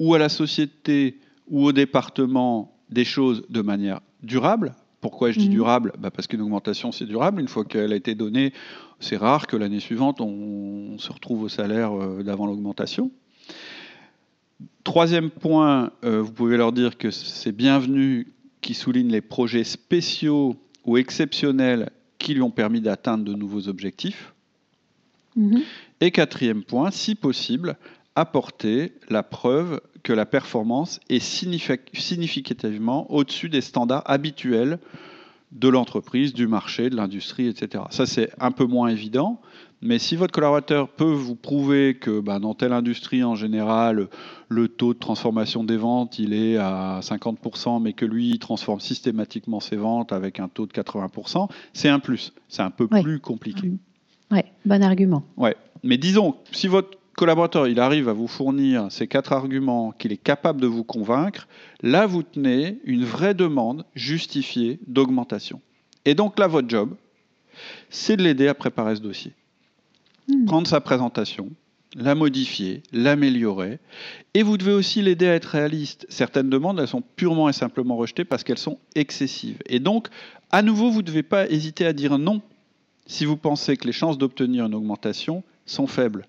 ou 0.00 0.14
à 0.14 0.18
la 0.18 0.28
société 0.28 1.18
ou 1.48 1.64
au 1.64 1.72
département 1.72 2.76
des 2.90 3.04
choses 3.04 3.44
de 3.48 3.60
manière 3.60 4.00
durable. 4.22 4.74
Pourquoi 5.00 5.30
je 5.30 5.38
dis 5.38 5.48
Mhm. 5.48 5.54
durable? 5.54 5.92
Bah, 5.98 6.10
Parce 6.10 6.26
qu'une 6.26 6.40
augmentation, 6.40 6.90
c'est 6.92 7.04
durable. 7.04 7.40
Une 7.40 7.48
fois 7.48 7.64
qu'elle 7.64 7.92
a 7.92 7.96
été 7.96 8.14
donnée, 8.14 8.52
c'est 9.00 9.16
rare 9.16 9.46
que 9.46 9.56
l'année 9.56 9.80
suivante, 9.80 10.20
on 10.20 10.96
se 10.98 11.12
retrouve 11.12 11.42
au 11.42 11.48
salaire 11.48 11.92
euh, 11.92 12.22
d'avant 12.22 12.46
l'augmentation. 12.46 13.10
Troisième 14.82 15.30
point, 15.30 15.90
euh, 16.04 16.20
vous 16.22 16.32
pouvez 16.32 16.56
leur 16.56 16.72
dire 16.72 16.96
que 16.98 17.10
c'est 17.10 17.52
bienvenu 17.52 18.28
qui 18.60 18.74
souligne 18.74 19.08
les 19.10 19.20
projets 19.20 19.64
spéciaux 19.64 20.56
ou 20.84 20.96
exceptionnels 20.96 21.90
qui 22.18 22.34
lui 22.34 22.42
ont 22.42 22.50
permis 22.50 22.80
d'atteindre 22.80 23.24
de 23.24 23.34
nouveaux 23.34 23.68
objectifs. 23.68 24.32
Mhm. 25.36 25.62
Et 26.00 26.10
quatrième 26.10 26.62
point, 26.62 26.90
si 26.90 27.14
possible, 27.14 27.76
apporter 28.16 28.92
la 29.10 29.22
preuve 29.22 29.80
que 30.02 30.12
la 30.12 30.26
performance 30.26 31.00
est 31.08 31.22
signifi- 31.22 31.78
significativement 31.92 33.10
au-dessus 33.10 33.48
des 33.48 33.60
standards 33.60 34.02
habituels 34.06 34.78
de 35.52 35.68
l'entreprise, 35.68 36.32
du 36.34 36.46
marché, 36.48 36.90
de 36.90 36.96
l'industrie, 36.96 37.46
etc. 37.46 37.84
Ça, 37.90 38.06
c'est 38.06 38.30
un 38.40 38.50
peu 38.50 38.64
moins 38.64 38.88
évident, 38.88 39.40
mais 39.82 39.98
si 40.00 40.16
votre 40.16 40.32
collaborateur 40.32 40.88
peut 40.88 41.04
vous 41.12 41.36
prouver 41.36 41.94
que 41.94 42.18
bah, 42.20 42.40
dans 42.40 42.54
telle 42.54 42.72
industrie 42.72 43.22
en 43.22 43.36
général, 43.36 44.08
le 44.48 44.66
taux 44.68 44.94
de 44.94 44.98
transformation 44.98 45.62
des 45.62 45.76
ventes, 45.76 46.18
il 46.18 46.32
est 46.32 46.56
à 46.56 46.98
50%, 47.02 47.80
mais 47.80 47.92
que 47.92 48.04
lui, 48.04 48.30
il 48.30 48.38
transforme 48.40 48.80
systématiquement 48.80 49.60
ses 49.60 49.76
ventes 49.76 50.12
avec 50.12 50.40
un 50.40 50.48
taux 50.48 50.66
de 50.66 50.72
80%, 50.72 51.48
c'est 51.72 51.88
un 51.88 52.00
plus. 52.00 52.32
C'est 52.48 52.62
un 52.62 52.70
peu 52.70 52.88
Ouais. 52.90 53.02
plus 53.02 53.20
compliqué. 53.20 53.72
Ouais, 54.32 54.46
bon 54.64 54.82
argument. 54.82 55.22
Ouais. 55.36 55.54
Mais 55.84 55.98
disons, 55.98 56.34
si 56.50 56.66
votre 56.66 56.98
collaborateur 57.14 57.66
il 57.68 57.80
arrive 57.80 58.08
à 58.08 58.12
vous 58.12 58.28
fournir 58.28 58.90
ces 58.90 59.06
quatre 59.06 59.32
arguments, 59.32 59.92
qu'il 59.92 60.12
est 60.12 60.16
capable 60.16 60.60
de 60.60 60.66
vous 60.66 60.84
convaincre, 60.84 61.48
là 61.82 62.06
vous 62.06 62.22
tenez 62.22 62.78
une 62.84 63.04
vraie 63.04 63.34
demande 63.34 63.84
justifiée 63.94 64.78
d'augmentation. 64.86 65.60
Et 66.04 66.14
donc 66.14 66.38
là, 66.38 66.46
votre 66.46 66.68
job, 66.68 66.94
c'est 67.90 68.16
de 68.16 68.22
l'aider 68.22 68.48
à 68.48 68.54
préparer 68.54 68.96
ce 68.96 69.00
dossier. 69.00 69.32
Hmm. 70.28 70.44
Prendre 70.44 70.66
sa 70.66 70.80
présentation, 70.80 71.50
la 71.96 72.14
modifier, 72.14 72.82
l'améliorer. 72.92 73.78
Et 74.34 74.42
vous 74.42 74.56
devez 74.56 74.72
aussi 74.72 75.02
l'aider 75.02 75.28
à 75.28 75.34
être 75.34 75.46
réaliste. 75.46 76.06
Certaines 76.08 76.50
demandes, 76.50 76.80
elles 76.80 76.88
sont 76.88 77.02
purement 77.16 77.48
et 77.48 77.52
simplement 77.52 77.96
rejetées 77.96 78.24
parce 78.24 78.44
qu'elles 78.44 78.58
sont 78.58 78.78
excessives. 78.94 79.58
Et 79.66 79.80
donc, 79.80 80.08
à 80.50 80.62
nouveau, 80.62 80.90
vous 80.90 81.02
ne 81.02 81.06
devez 81.06 81.22
pas 81.22 81.48
hésiter 81.48 81.86
à 81.86 81.92
dire 81.92 82.18
non 82.18 82.42
si 83.06 83.24
vous 83.24 83.36
pensez 83.36 83.76
que 83.76 83.86
les 83.86 83.92
chances 83.92 84.18
d'obtenir 84.18 84.66
une 84.66 84.74
augmentation 84.74 85.42
sont 85.66 85.86
faibles. 85.86 86.26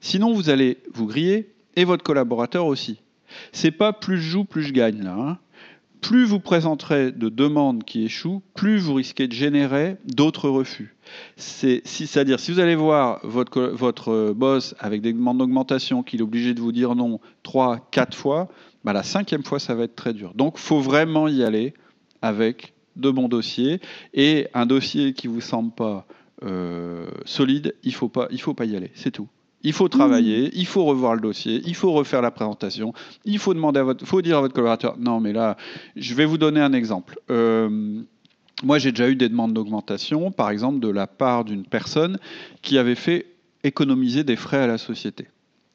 Sinon, 0.00 0.32
vous 0.32 0.50
allez 0.50 0.78
vous 0.92 1.06
griller 1.06 1.50
et 1.76 1.84
votre 1.84 2.02
collaborateur 2.04 2.66
aussi. 2.66 3.00
C'est 3.52 3.70
pas 3.70 3.92
plus 3.92 4.18
je 4.18 4.30
joue, 4.30 4.44
plus 4.44 4.62
je 4.62 4.72
gagne 4.72 5.02
là. 5.02 5.14
hein. 5.18 5.38
Plus 6.00 6.24
vous 6.24 6.38
présenterez 6.38 7.10
de 7.10 7.28
demandes 7.28 7.82
qui 7.82 8.04
échouent, 8.04 8.40
plus 8.54 8.78
vous 8.78 8.94
risquez 8.94 9.26
de 9.26 9.32
générer 9.32 9.96
d'autres 10.04 10.48
refus. 10.48 10.94
C'est-à-dire, 11.36 12.38
si 12.38 12.52
vous 12.52 12.60
allez 12.60 12.76
voir 12.76 13.18
votre, 13.24 14.12
euh, 14.12 14.32
boss 14.32 14.74
avec 14.78 15.02
des 15.02 15.12
demandes 15.12 15.38
d'augmentation, 15.38 16.04
qu'il 16.04 16.20
est 16.20 16.22
obligé 16.22 16.54
de 16.54 16.60
vous 16.60 16.70
dire 16.70 16.94
non 16.94 17.18
trois, 17.42 17.88
quatre 17.90 18.16
fois, 18.16 18.48
bah, 18.84 18.92
la 18.92 19.02
cinquième 19.02 19.42
fois, 19.42 19.58
ça 19.58 19.74
va 19.74 19.84
être 19.84 19.96
très 19.96 20.14
dur. 20.14 20.34
Donc, 20.34 20.56
faut 20.58 20.80
vraiment 20.80 21.26
y 21.26 21.42
aller 21.42 21.74
avec 22.22 22.74
de 22.94 23.10
bons 23.10 23.28
dossiers. 23.28 23.80
Et 24.14 24.46
un 24.54 24.66
dossier 24.66 25.12
qui 25.14 25.26
vous 25.26 25.40
semble 25.40 25.72
pas 25.72 26.06
euh, 26.44 27.08
solide, 27.24 27.74
il 27.82 27.92
faut 27.94 28.08
pas, 28.08 28.28
il 28.30 28.40
faut 28.40 28.54
pas 28.54 28.66
y 28.66 28.76
aller. 28.76 28.92
C'est 28.94 29.10
tout. 29.10 29.26
Il 29.64 29.72
faut 29.72 29.88
travailler, 29.88 30.50
il 30.54 30.66
faut 30.66 30.84
revoir 30.84 31.14
le 31.14 31.20
dossier, 31.20 31.60
il 31.66 31.74
faut 31.74 31.92
refaire 31.92 32.22
la 32.22 32.30
présentation, 32.30 32.92
il 33.24 33.38
faut 33.40 33.54
demander 33.54 33.80
à 33.80 33.82
votre, 33.82 34.06
faut 34.06 34.22
dire 34.22 34.38
à 34.38 34.40
votre 34.40 34.54
collaborateur, 34.54 34.96
non 34.98 35.18
mais 35.18 35.32
là, 35.32 35.56
je 35.96 36.14
vais 36.14 36.24
vous 36.24 36.38
donner 36.38 36.60
un 36.60 36.72
exemple. 36.72 37.18
Euh, 37.30 38.00
moi, 38.62 38.78
j'ai 38.78 38.90
déjà 38.92 39.08
eu 39.08 39.16
des 39.16 39.28
demandes 39.28 39.52
d'augmentation, 39.54 40.30
par 40.30 40.50
exemple, 40.50 40.80
de 40.80 40.88
la 40.88 41.06
part 41.06 41.44
d'une 41.44 41.64
personne 41.64 42.18
qui 42.62 42.78
avait 42.78 42.94
fait 42.96 43.26
économiser 43.64 44.24
des 44.24 44.36
frais 44.36 44.58
à 44.58 44.66
la 44.66 44.78
société. 44.78 45.26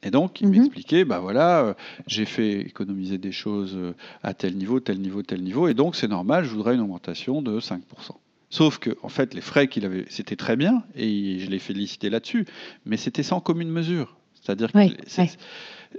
Et 0.06 0.12
donc, 0.12 0.41
il 0.41 0.48
Mhm. 0.48 0.54
m'expliquait, 0.60 1.06
bah 1.06 1.19
voilà, 1.19 1.62
euh, 1.62 1.74
j'ai 2.08 2.26
fait 2.26 2.60
économiser 2.62 3.17
des 3.17 3.32
choses 3.32 3.74
euh, 3.76 3.93
à 4.22 4.34
tel 4.34 4.56
niveau, 4.58 4.80
tel 4.82 5.00
niveau, 5.00 5.22
tel 5.24 5.41
niveau, 5.41 5.67
et 5.69 5.74
donc 5.74 5.96
c'est 5.96 6.10
normal, 6.10 6.43
je 6.46 6.50
voudrais 6.50 6.76
une 6.76 6.82
augmentation 6.82 7.41
de 7.41 7.60
5%. 7.60 8.15
Sauf 8.54 8.78
que, 8.78 8.92
en 9.02 9.10
fait, 9.10 9.34
les 9.34 9.42
frais 9.42 9.68
qu'il 9.68 9.84
avait, 9.84 10.06
c'était 10.10 10.36
très 10.36 10.56
bien, 10.56 10.84
et 10.96 11.39
je 11.39 11.50
l'ai 11.50 11.58
félicité 11.58 12.12
là-dessus, 12.12 12.46
mais 12.86 12.98
c'était 12.98 13.24
sans 13.24 13.39
commune 13.39 13.72
mesure. 13.72 14.16
C'est-à-dire 14.36 14.72
que 14.72 14.78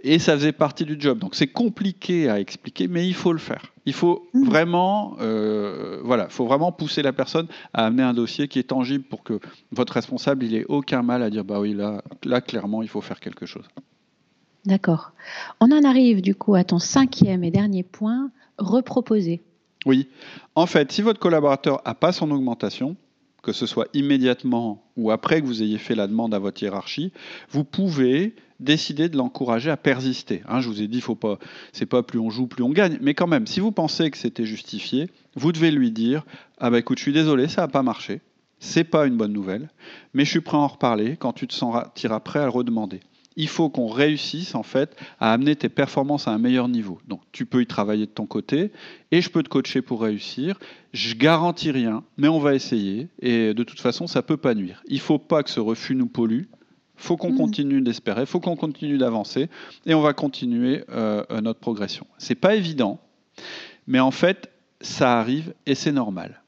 et 0.05 0.21
ça 0.21 0.35
faisait 0.35 0.53
partie 0.53 0.85
du 0.85 0.95
job. 0.97 1.19
Donc 1.19 1.35
c'est 1.35 1.49
compliqué 1.49 2.29
à 2.29 2.39
expliquer, 2.39 2.87
mais 2.87 3.09
il 3.09 3.15
faut 3.15 3.33
le 3.33 3.41
faire. 3.41 3.73
Il 3.87 3.93
faut 3.93 4.29
Mhm. 4.35 4.45
vraiment, 4.45 5.17
euh, 5.21 6.01
voilà, 6.05 6.29
faut 6.29 6.47
vraiment 6.47 6.71
pousser 6.71 7.03
la 7.03 7.13
personne 7.13 7.49
à 7.73 7.87
amener 7.87 8.05
un 8.05 8.15
dossier 8.15 8.47
qui 8.47 8.61
est 8.61 8.69
tangible 8.69 9.03
pour 9.03 9.25
que 9.25 9.41
votre 9.73 9.95
responsable, 9.95 10.45
il 10.45 10.55
ait 10.55 10.65
aucun 10.69 11.03
mal 11.03 11.25
à 11.25 11.31
dire, 11.31 11.45
bah 11.45 11.59
oui, 11.59 11.75
là, 11.75 12.05
là 12.25 12.41
clairement, 12.41 12.83
il 12.83 12.89
faut 12.89 13.01
faire 13.01 13.19
quelque 13.19 13.47
chose. 13.47 13.65
D'accord. 14.65 15.11
On 15.61 15.73
en 15.73 15.83
arrive 15.83 16.23
du 16.23 16.37
coup 16.37 16.55
à 16.55 16.63
ton 16.63 16.79
cinquième 16.79 17.43
et 17.43 17.51
dernier 17.51 17.83
point, 17.83 18.31
reproposer. 18.59 19.43
Oui. 19.85 20.09
En 20.55 20.67
fait, 20.67 20.93
si 20.93 21.03
votre 21.03 21.21
collaborateur 21.21 21.83
n'a 21.85 21.95
pas 21.95 22.13
son 22.13 22.31
augmentation, 22.31 22.97
que 23.43 23.53
ce 23.53 23.67
soit 23.67 23.89
immédiatement 23.93 24.83
ou 24.97 25.11
après 25.11 25.41
que 25.41 25.47
vous 25.47 25.63
ayez 25.63 25.79
fait 25.79 25.95
la 25.95 26.07
demande 26.07 26.35
à 26.35 26.39
votre 26.39 26.63
hiérarchie, 26.63 27.13
vous 27.51 27.63
pouvez 27.63 28.35
décider 28.61 29.09
de 29.09 29.17
l'encourager 29.17 29.71
à 29.71 29.77
persister. 29.77 30.43
Hein, 30.49 30.61
je 30.61 30.69
vous 30.69 30.81
ai 30.81 30.89
dit, 30.89 31.01
faut 31.01 31.15
pas, 31.15 31.39
c'est 31.73 31.87
pas 31.87 32.03
plus 32.03 32.19
on 32.19 32.31
joue, 32.31 32.47
plus 32.47 32.65
on 32.65 32.71
gagne. 32.71 32.99
Mais 33.03 33.15
quand 33.15 33.27
même, 33.27 33.47
si 33.47 33.61
vous 33.61 33.73
pensez 33.73 34.11
que 34.11 34.17
c'était 34.17 34.47
justifié, 34.47 35.11
vous 35.37 35.53
devez 35.53 35.71
lui 35.71 35.91
dire, 35.91 36.25
ah 36.59 36.71
bah 36.71 36.79
écoute, 36.79 36.99
je 36.99 37.03
suis 37.03 37.13
désolé, 37.13 37.49
ça 37.49 37.63
n'a 37.63 37.69
pas 37.69 37.83
marché. 37.83 38.21
C'est 38.61 38.85
pas 38.85 39.07
une 39.07 39.17
bonne 39.17 39.33
nouvelle, 39.33 39.69
mais 40.15 40.25
je 40.25 40.31
suis 40.31 40.41
prêt 40.41 40.57
à 40.57 40.61
en 40.61 40.69
reparler 40.69 41.17
quand 41.19 41.35
tu 41.35 41.47
te 41.47 41.53
sentiras 41.53 42.21
prêt 42.21 42.39
à 42.39 42.45
le 42.45 42.51
redemander. 42.51 43.01
Il 43.37 43.49
faut 43.49 43.69
qu'on 43.69 43.89
réussisse 43.89 44.55
en 44.55 44.63
fait 44.63 44.97
à 45.19 45.33
amener 45.33 45.57
tes 45.57 45.69
performances 45.69 46.29
à 46.29 46.31
un 46.31 46.39
meilleur 46.39 46.69
niveau. 46.69 47.01
Donc 47.09 47.21
tu 47.33 47.47
peux 47.47 47.63
y 47.63 47.67
travailler 47.67 48.07
de 48.07 48.11
ton 48.13 48.27
côté 48.27 48.71
et 49.11 49.21
je 49.21 49.29
peux 49.29 49.43
te 49.43 49.49
coacher 49.49 49.83
pour 49.83 50.03
réussir. 50.03 50.59
Je 50.93 51.15
garantis 51.15 51.73
rien, 51.73 52.05
mais 52.17 52.29
on 52.29 52.39
va 52.39 52.55
essayer 52.55 53.09
et 53.21 53.53
de 53.53 53.63
toute 53.65 53.81
façon 53.81 54.07
ça 54.07 54.23
peut 54.23 54.37
pas 54.37 54.55
nuire. 54.55 54.83
Il 54.87 55.01
faut 55.01 55.19
pas 55.19 55.43
que 55.43 55.51
ce 55.51 55.59
refus 55.61 55.97
nous 55.97 56.07
pollue. 56.07 56.45
Faut 56.97 57.17
qu'on 57.17 57.31
Mhm. 57.33 57.39
continue 57.39 57.81
d'espérer, 57.81 58.25
faut 58.25 58.39
qu'on 58.39 58.55
continue 58.55 58.99
d'avancer 58.99 59.49
et 59.85 59.95
on 59.95 60.01
va 60.01 60.13
continuer 60.13 60.85
euh, 60.91 61.25
notre 61.41 61.59
progression. 61.59 62.07
C'est 62.19 62.37
pas 62.37 62.55
évident, 62.55 63.01
mais 63.89 63.99
en 63.99 64.13
fait 64.13 64.49
ça 64.81 65.19
arrive 65.19 65.55
et 65.67 65.75
c'est 65.75 65.91
normal. 65.93 66.41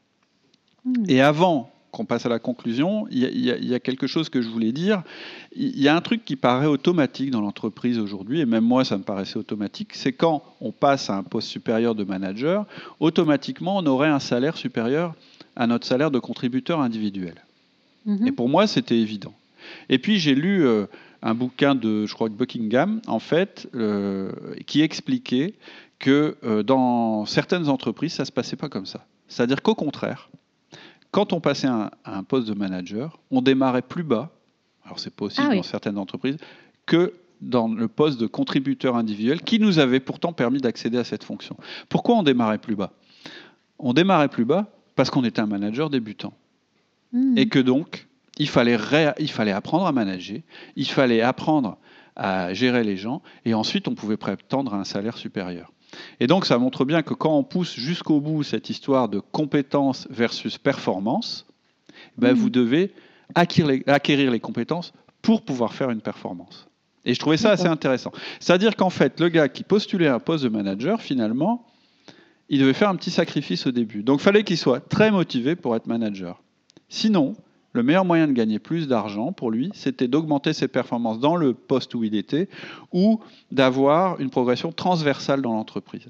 Hmm. 0.84 1.04
Et 1.08 1.20
avant 1.20 1.72
qu'on 1.96 2.04
passe 2.04 2.26
à 2.26 2.28
la 2.28 2.38
conclusion, 2.38 3.06
il 3.10 3.18
y, 3.18 3.50
a- 3.50 3.56
y 3.56 3.74
y 3.74 3.80
quelque 3.80 4.06
chose 4.06 4.28
que 4.28 4.42
je 4.42 4.48
voulais 4.48 4.72
dire. 4.72 5.02
Il 5.56 5.80
y 5.80 5.88
a 5.88 5.96
un 5.96 6.00
truc 6.00 6.24
qui 6.24 6.36
paraît 6.36 6.66
automatique 6.66 7.30
dans 7.30 7.40
l'entreprise 7.40 7.98
aujourd'hui, 7.98 8.40
et 8.40 8.46
même 8.46 8.64
moi 8.64 8.84
ça 8.84 8.98
me 8.98 9.02
paraissait 9.02 9.38
automatique, 9.38 9.94
c'est 9.94 10.12
quand 10.12 10.42
on 10.60 10.72
passe 10.72 11.10
à 11.10 11.16
un 11.16 11.22
poste 11.22 11.48
supérieur 11.48 11.94
de 11.94 12.04
manager, 12.04 12.66
automatiquement 13.00 13.78
on 13.78 13.86
aurait 13.86 14.08
un 14.08 14.20
salaire 14.20 14.56
supérieur 14.56 15.14
à 15.56 15.66
notre 15.66 15.86
salaire 15.86 16.10
de 16.10 16.18
contributeur 16.18 16.80
individuel. 16.80 17.34
Mhm. 18.04 18.26
Et 18.26 18.32
pour 18.32 18.48
moi, 18.48 18.66
c'était 18.66 18.98
évident. 18.98 19.34
Et 19.88 19.98
puis 19.98 20.18
j'ai 20.18 20.34
lu 20.34 20.64
euh, 20.66 20.86
un 21.22 21.34
bouquin 21.34 21.74
de, 21.74 22.06
je 22.06 22.14
crois, 22.14 22.28
de 22.28 22.34
Buckingham, 22.34 23.00
en 23.06 23.18
fait, 23.18 23.68
euh, 23.74 24.30
qui 24.66 24.82
expliquait 24.82 25.54
que 25.98 26.36
euh, 26.44 26.62
dans 26.62 27.24
certaines 27.24 27.68
entreprises, 27.68 28.12
ça 28.12 28.22
ne 28.22 28.26
se 28.26 28.32
passait 28.32 28.56
pas 28.56 28.68
comme 28.68 28.86
ça. 28.86 29.06
C'est-à-dire 29.28 29.62
qu'au 29.62 29.74
contraire, 29.74 30.28
quand 31.10 31.32
on 31.32 31.40
passait 31.40 31.66
à 31.66 31.90
un, 32.04 32.22
poste 32.22 32.48
de 32.48 32.54
manager, 32.54 33.18
on 33.30 33.42
démarrait 33.42 33.82
plus 33.82 34.02
bas, 34.02 34.30
alors 34.84 34.98
c'est 34.98 35.14
possible 35.14 35.48
ah 35.50 35.54
dans 35.56 35.62
certaines 35.62 35.98
entreprises, 35.98 36.36
que 36.84 37.14
dans 37.40 37.68
le 37.68 37.88
poste 37.88 38.20
de 38.20 38.26
contributeur 38.26 38.96
individuel 38.96 39.42
qui 39.42 39.58
nous 39.58 39.78
avait 39.78 40.00
pourtant 40.00 40.32
permis 40.32 40.60
d'accéder 40.60 40.98
à 40.98 41.04
cette 41.04 41.24
fonction. 41.24 41.56
Pourquoi 41.88 42.16
on 42.16 42.22
démarrait 42.22 42.58
plus 42.58 42.76
bas? 42.76 42.92
On 43.78 43.92
démarrait 43.92 44.28
plus 44.28 44.44
bas 44.44 44.70
parce 44.94 45.10
qu'on 45.10 45.24
était 45.24 45.40
un 45.40 45.46
manager 45.46 45.90
débutant. 45.90 46.32
Hmm. 47.12 47.36
Et 47.36 47.48
que 47.48 47.58
donc, 47.58 48.08
il 48.38 48.48
fallait, 48.48 48.78
il 49.18 49.30
fallait 49.30 49.52
apprendre 49.52 49.86
à 49.86 49.92
manager, 49.92 50.40
il 50.76 50.86
fallait 50.86 51.20
apprendre 51.20 51.78
à 52.16 52.54
gérer 52.54 52.82
les 52.82 52.96
gens, 52.96 53.22
et 53.44 53.52
ensuite 53.52 53.88
on 53.88 53.94
pouvait 53.94 54.16
prétendre 54.16 54.72
à 54.72 54.78
un 54.78 54.84
salaire 54.84 55.18
supérieur. 55.18 55.72
Et 56.20 56.26
donc 56.26 56.46
ça 56.46 56.58
montre 56.58 56.84
bien 56.84 57.02
que 57.02 57.14
quand 57.14 57.36
on 57.36 57.44
pousse 57.44 57.74
jusqu'au 57.74 58.20
bout 58.20 58.42
cette 58.42 58.70
histoire 58.70 59.08
de 59.08 59.20
compétence 59.20 60.06
versus 60.10 60.58
performance, 60.58 61.46
ben, 62.18 62.32
hmm. 62.32 62.36
vous 62.36 62.50
devez 62.50 62.92
acquérir 63.34 64.30
les 64.30 64.40
compétences 64.40 64.92
pour 65.22 65.42
pouvoir 65.42 65.74
faire 65.74 65.90
une 65.90 66.00
performance. 66.00 66.68
Et 67.04 67.14
je 67.14 67.20
trouvais 67.20 67.36
ça 67.36 67.52
assez 67.52 67.66
intéressant. 67.66 68.12
C'est-à-dire 68.40 68.76
qu'en 68.76 68.90
fait, 68.90 69.20
le 69.20 69.28
gars 69.28 69.48
qui 69.48 69.62
postulait 69.62 70.08
un 70.08 70.18
poste 70.18 70.44
de 70.44 70.48
manager, 70.48 71.00
finalement, 71.00 71.64
il 72.48 72.60
devait 72.60 72.72
faire 72.72 72.88
un 72.88 72.96
petit 72.96 73.10
sacrifice 73.10 73.66
au 73.66 73.72
début. 73.72 74.02
Donc 74.02 74.20
il 74.20 74.24
fallait 74.24 74.44
qu'il 74.44 74.58
soit 74.58 74.80
très 74.80 75.10
motivé 75.10 75.56
pour 75.56 75.74
être 75.76 75.86
manager. 75.86 76.42
Sinon, 76.88 77.36
le 77.76 77.82
meilleur 77.82 78.04
moyen 78.04 78.26
de 78.26 78.32
gagner 78.32 78.58
plus 78.58 78.88
d'argent 78.88 79.32
pour 79.32 79.50
lui, 79.50 79.70
c'était 79.74 80.08
d'augmenter 80.08 80.52
ses 80.52 80.66
performances 80.66 81.20
dans 81.20 81.36
le 81.36 81.54
poste 81.54 81.94
où 81.94 82.02
il 82.02 82.16
était 82.16 82.48
ou 82.92 83.20
d'avoir 83.52 84.20
une 84.20 84.30
progression 84.30 84.72
transversale 84.72 85.42
dans 85.42 85.52
l'entreprise. 85.52 86.08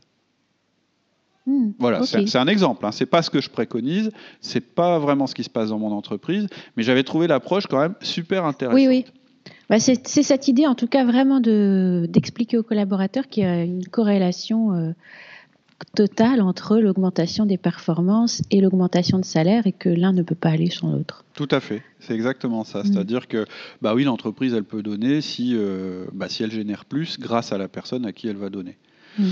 Hmm, 1.47 1.71
voilà, 1.79 2.05
c'est 2.05 2.37
un 2.37 2.49
exemple. 2.49 2.85
Hein. 2.87 2.93
C'est 2.93 3.07
pas 3.07 3.23
ce 3.23 3.31
que 3.31 3.41
je 3.41 3.51
préconise, 3.51 4.11
c'est 4.41 4.75
pas 4.75 4.99
vraiment 4.99 5.27
ce 5.27 5.35
qui 5.35 5.45
se 5.45 5.51
passe 5.51 5.69
dans 5.69 5.79
mon 5.79 5.93
entreprise, 5.93 6.49
mais 6.77 6.83
j'avais 6.83 7.05
trouvé 7.05 7.29
l'approche 7.29 7.67
quand 7.67 7.79
même 7.79 7.95
super 8.01 8.45
intéressante. 8.45 8.77
Oui, 8.77 8.89
oui. 8.89 9.05
Bah, 9.69 9.81
c'est 9.81 10.05
cette 10.05 10.49
idée, 10.49 10.67
en 10.67 10.75
tout 10.75 10.87
cas, 10.87 11.05
vraiment 11.05 11.41
d'expliquer 11.41 12.57
aux 12.57 12.63
collaborateurs 12.63 13.27
qu'il 13.29 13.43
y 13.43 13.47
a 13.47 13.63
une 13.63 13.87
corrélation 13.87 14.75
euh, 14.75 14.93
totale 15.95 16.41
entre 16.41 16.79
l'augmentation 16.79 17.47
des 17.47 17.59
performances 17.59 18.43
et 18.51 18.61
l'augmentation 18.61 19.19
de 19.19 19.25
salaire 19.25 19.67
et 19.67 19.73
que 19.73 19.89
l'un 19.89 20.13
ne 20.13 20.23
peut 20.23 20.35
pas 20.35 20.51
aller 20.51 20.71
sans 20.71 20.93
l'autre. 20.93 21.25
Tout 21.35 21.49
à 21.51 21.61
fait, 21.61 21.83
c'est 22.01 22.15
exactement 22.15 22.65
ça. 22.65 22.81
Mm. 22.81 22.85
C'est-à-dire 22.85 23.29
que, 23.29 23.47
bah 23.83 23.95
oui, 23.95 24.05
l'entreprise, 24.05 24.55
elle 24.55 24.65
peut 24.65 24.83
donner 24.83 25.21
si, 25.21 25.53
euh, 25.55 26.07
bah, 26.13 26.29
si 26.29 26.43
elle 26.43 26.51
génère 26.51 26.85
plus 26.85 27.19
grâce 27.19 27.53
à 27.53 27.59
la 27.59 27.69
personne 27.69 28.07
à 28.07 28.13
qui 28.13 28.29
elle 28.29 28.37
va 28.37 28.49
donner. 28.49 28.77
Mm. 29.19 29.25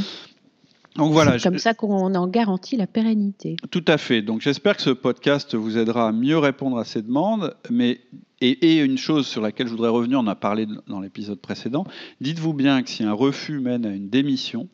Donc 0.96 1.12
voilà. 1.12 1.38
C'est 1.38 1.48
comme 1.48 1.58
ça 1.58 1.74
qu'on 1.74 2.14
en 2.14 2.28
garantit 2.28 2.76
la 2.76 2.86
pérennité. 2.86 3.56
Tout 3.70 3.84
à 3.88 3.98
fait. 3.98 4.22
Donc 4.22 4.40
j'espère 4.40 4.76
que 4.76 4.82
ce 4.82 4.90
podcast 4.90 5.54
vous 5.54 5.76
aidera 5.76 6.08
à 6.08 6.12
mieux 6.12 6.38
répondre 6.38 6.78
à 6.78 6.84
ces 6.84 7.02
demandes. 7.02 7.54
Mais 7.68 8.00
et, 8.40 8.76
une 8.78 8.98
chose 8.98 9.26
sur 9.26 9.40
laquelle 9.40 9.66
je 9.66 9.72
voudrais 9.72 9.88
revenir, 9.88 10.20
on 10.20 10.26
a 10.26 10.34
parlé 10.34 10.66
dans 10.86 11.00
l'épisode 11.00 11.40
précédent. 11.40 11.84
Dites-vous 12.20 12.52
bien 12.52 12.82
que 12.82 12.90
si 12.90 13.02
un 13.02 13.12
refus 13.12 13.58
mène 13.58 13.86
à 13.86 13.90
une 13.90 14.08
démission, 14.08 14.68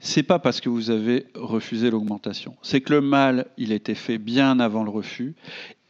c'est 0.00 0.22
pas 0.22 0.38
parce 0.38 0.60
que 0.60 0.68
vous 0.68 0.90
avez 0.90 1.26
refusé 1.34 1.90
l'augmentation. 1.90 2.56
C'est 2.62 2.80
que 2.80 2.94
le 2.94 3.00
mal, 3.00 3.46
il 3.58 3.72
a 3.72 3.74
été 3.74 3.94
fait 3.94 4.18
bien 4.18 4.58
avant 4.58 4.82
le 4.82 4.90
refus, 4.90 5.34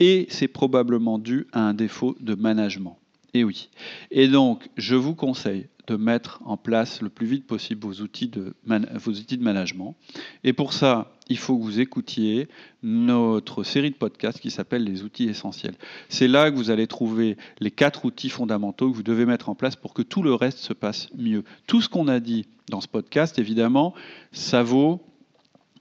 et 0.00 0.26
c'est 0.30 0.48
probablement 0.48 1.18
dû 1.18 1.46
à 1.52 1.60
un 1.60 1.74
défaut 1.74 2.16
de 2.20 2.34
management. 2.34 2.98
Et 3.32 3.44
oui. 3.44 3.70
Et 4.10 4.28
donc, 4.28 4.68
je 4.76 4.96
vous 4.96 5.14
conseille 5.14 5.68
de 5.86 5.96
mettre 5.96 6.40
en 6.44 6.56
place 6.56 7.02
le 7.02 7.08
plus 7.08 7.26
vite 7.26 7.46
possible 7.46 7.86
vos 7.86 8.02
outils 8.02 8.28
de, 8.28 8.54
vos 8.94 9.12
outils 9.12 9.38
de 9.38 9.42
management. 9.42 9.96
Et 10.44 10.52
pour 10.52 10.72
ça, 10.72 11.12
il 11.28 11.38
faut 11.38 11.56
que 11.56 11.62
vous 11.62 11.80
écoutiez 11.80 12.48
notre 12.82 13.62
série 13.62 13.90
de 13.90 13.96
podcasts 13.96 14.40
qui 14.40 14.50
s'appelle 14.50 14.84
Les 14.84 15.02
outils 15.02 15.28
essentiels. 15.28 15.74
C'est 16.08 16.28
là 16.28 16.50
que 16.50 16.56
vous 16.56 16.70
allez 16.70 16.86
trouver 16.86 17.36
les 17.60 17.70
quatre 17.70 18.04
outils 18.04 18.30
fondamentaux 18.30 18.90
que 18.90 18.96
vous 18.96 19.02
devez 19.02 19.26
mettre 19.26 19.48
en 19.48 19.54
place 19.54 19.76
pour 19.76 19.94
que 19.94 20.02
tout 20.02 20.22
le 20.22 20.34
reste 20.34 20.58
se 20.58 20.72
passe 20.72 21.08
mieux. 21.16 21.44
Tout 21.66 21.80
ce 21.80 21.88
qu'on 21.88 22.08
a 22.08 22.20
dit 22.20 22.46
dans 22.68 22.80
ce 22.80 22.88
podcast, 22.88 23.38
évidemment, 23.38 23.94
ça 24.32 24.62
vaut 24.62 25.02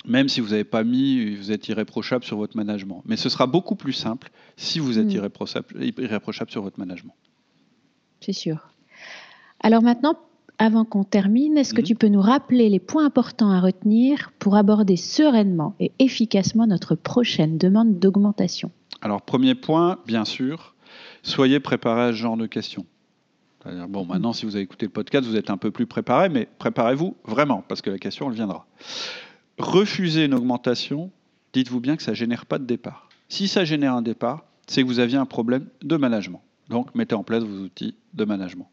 même 0.05 0.29
si 0.29 0.39
vous 0.39 0.49
n'avez 0.49 0.63
pas 0.63 0.83
mis, 0.83 1.35
vous 1.35 1.51
êtes 1.51 1.67
irréprochable 1.67 2.23
sur 2.23 2.37
votre 2.37 2.55
management. 2.55 3.03
Mais 3.05 3.17
ce 3.17 3.27
sera 3.27 3.47
beaucoup 3.47 3.75
plus 3.75 3.93
simple 3.93 4.31
si 4.55 4.79
vous 4.79 4.97
êtes 4.97 5.07
mmh. 5.07 5.99
irréprochable 5.99 6.51
sur 6.51 6.61
votre 6.61 6.79
management. 6.79 7.13
C'est 8.21 8.33
sûr. 8.33 8.71
Alors 9.61 9.81
maintenant, 9.81 10.15
avant 10.57 10.83
qu'on 10.83 11.03
termine, 11.03 11.57
est-ce 11.57 11.73
que 11.73 11.81
mhm. 11.81 11.87
tu 11.87 11.95
peux 11.95 12.07
nous 12.07 12.21
rappeler 12.21 12.69
les 12.69 12.79
points 12.79 13.05
importants 13.05 13.49
à 13.49 13.61
retenir 13.61 14.31
pour 14.39 14.55
aborder 14.55 14.97
sereinement 14.97 15.73
et 15.79 15.91
efficacement 15.99 16.67
notre 16.67 16.95
prochaine 16.95 17.57
demande 17.57 17.97
d'augmentation? 17.99 18.71
Alors, 19.01 19.21
premier 19.21 19.55
point, 19.55 19.99
bien 20.05 20.25
sûr, 20.25 20.75
soyez 21.23 21.59
préparés 21.61 22.09
à 22.09 22.11
ce 22.11 22.17
genre 22.17 22.35
de 22.35 22.45
questions. 22.45 22.85
Bon, 23.89 24.05
maintenant, 24.05 24.33
si 24.33 24.45
vous 24.45 24.55
avez 24.55 24.63
écouté 24.63 24.85
le 24.85 24.91
podcast, 24.91 25.27
vous 25.27 25.35
êtes 25.35 25.49
un 25.49 25.57
peu 25.57 25.71
plus 25.71 25.85
préparé, 25.85 26.29
mais 26.29 26.47
préparez-vous 26.59 27.15
vraiment, 27.25 27.63
parce 27.67 27.81
que 27.81 27.89
la 27.89 27.97
question, 27.97 28.29
elle 28.29 28.35
viendra. 28.35 28.65
Refuser 29.57 30.25
une 30.25 30.33
augmentation, 30.33 31.11
dites-vous 31.53 31.81
bien 31.81 31.97
que 31.97 32.03
ça 32.03 32.11
ne 32.11 32.15
génère 32.15 32.45
pas 32.45 32.57
de 32.57 32.65
départ. 32.65 33.09
Si 33.27 33.47
ça 33.47 33.65
génère 33.65 33.93
un 33.93 34.01
départ, 34.01 34.45
c'est 34.67 34.81
que 34.81 34.87
vous 34.87 34.99
aviez 34.99 35.17
un 35.17 35.25
problème 35.25 35.67
de 35.81 35.97
management. 35.97 36.41
Donc, 36.69 36.95
mettez 36.95 37.15
en 37.15 37.23
place 37.23 37.43
vos 37.43 37.63
outils 37.63 37.95
de 38.13 38.25
management. 38.25 38.69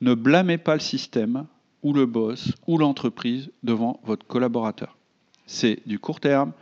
Ne 0.00 0.14
blâmez 0.14 0.58
pas 0.58 0.74
le 0.74 0.80
système 0.80 1.46
ou 1.82 1.92
le 1.92 2.06
boss 2.06 2.52
ou 2.66 2.78
l'entreprise 2.78 3.50
devant 3.62 4.00
votre 4.04 4.26
collaborateur. 4.26 4.96
C'est 5.46 5.80
du 5.86 5.98
court 5.98 6.20
terme 6.20 6.52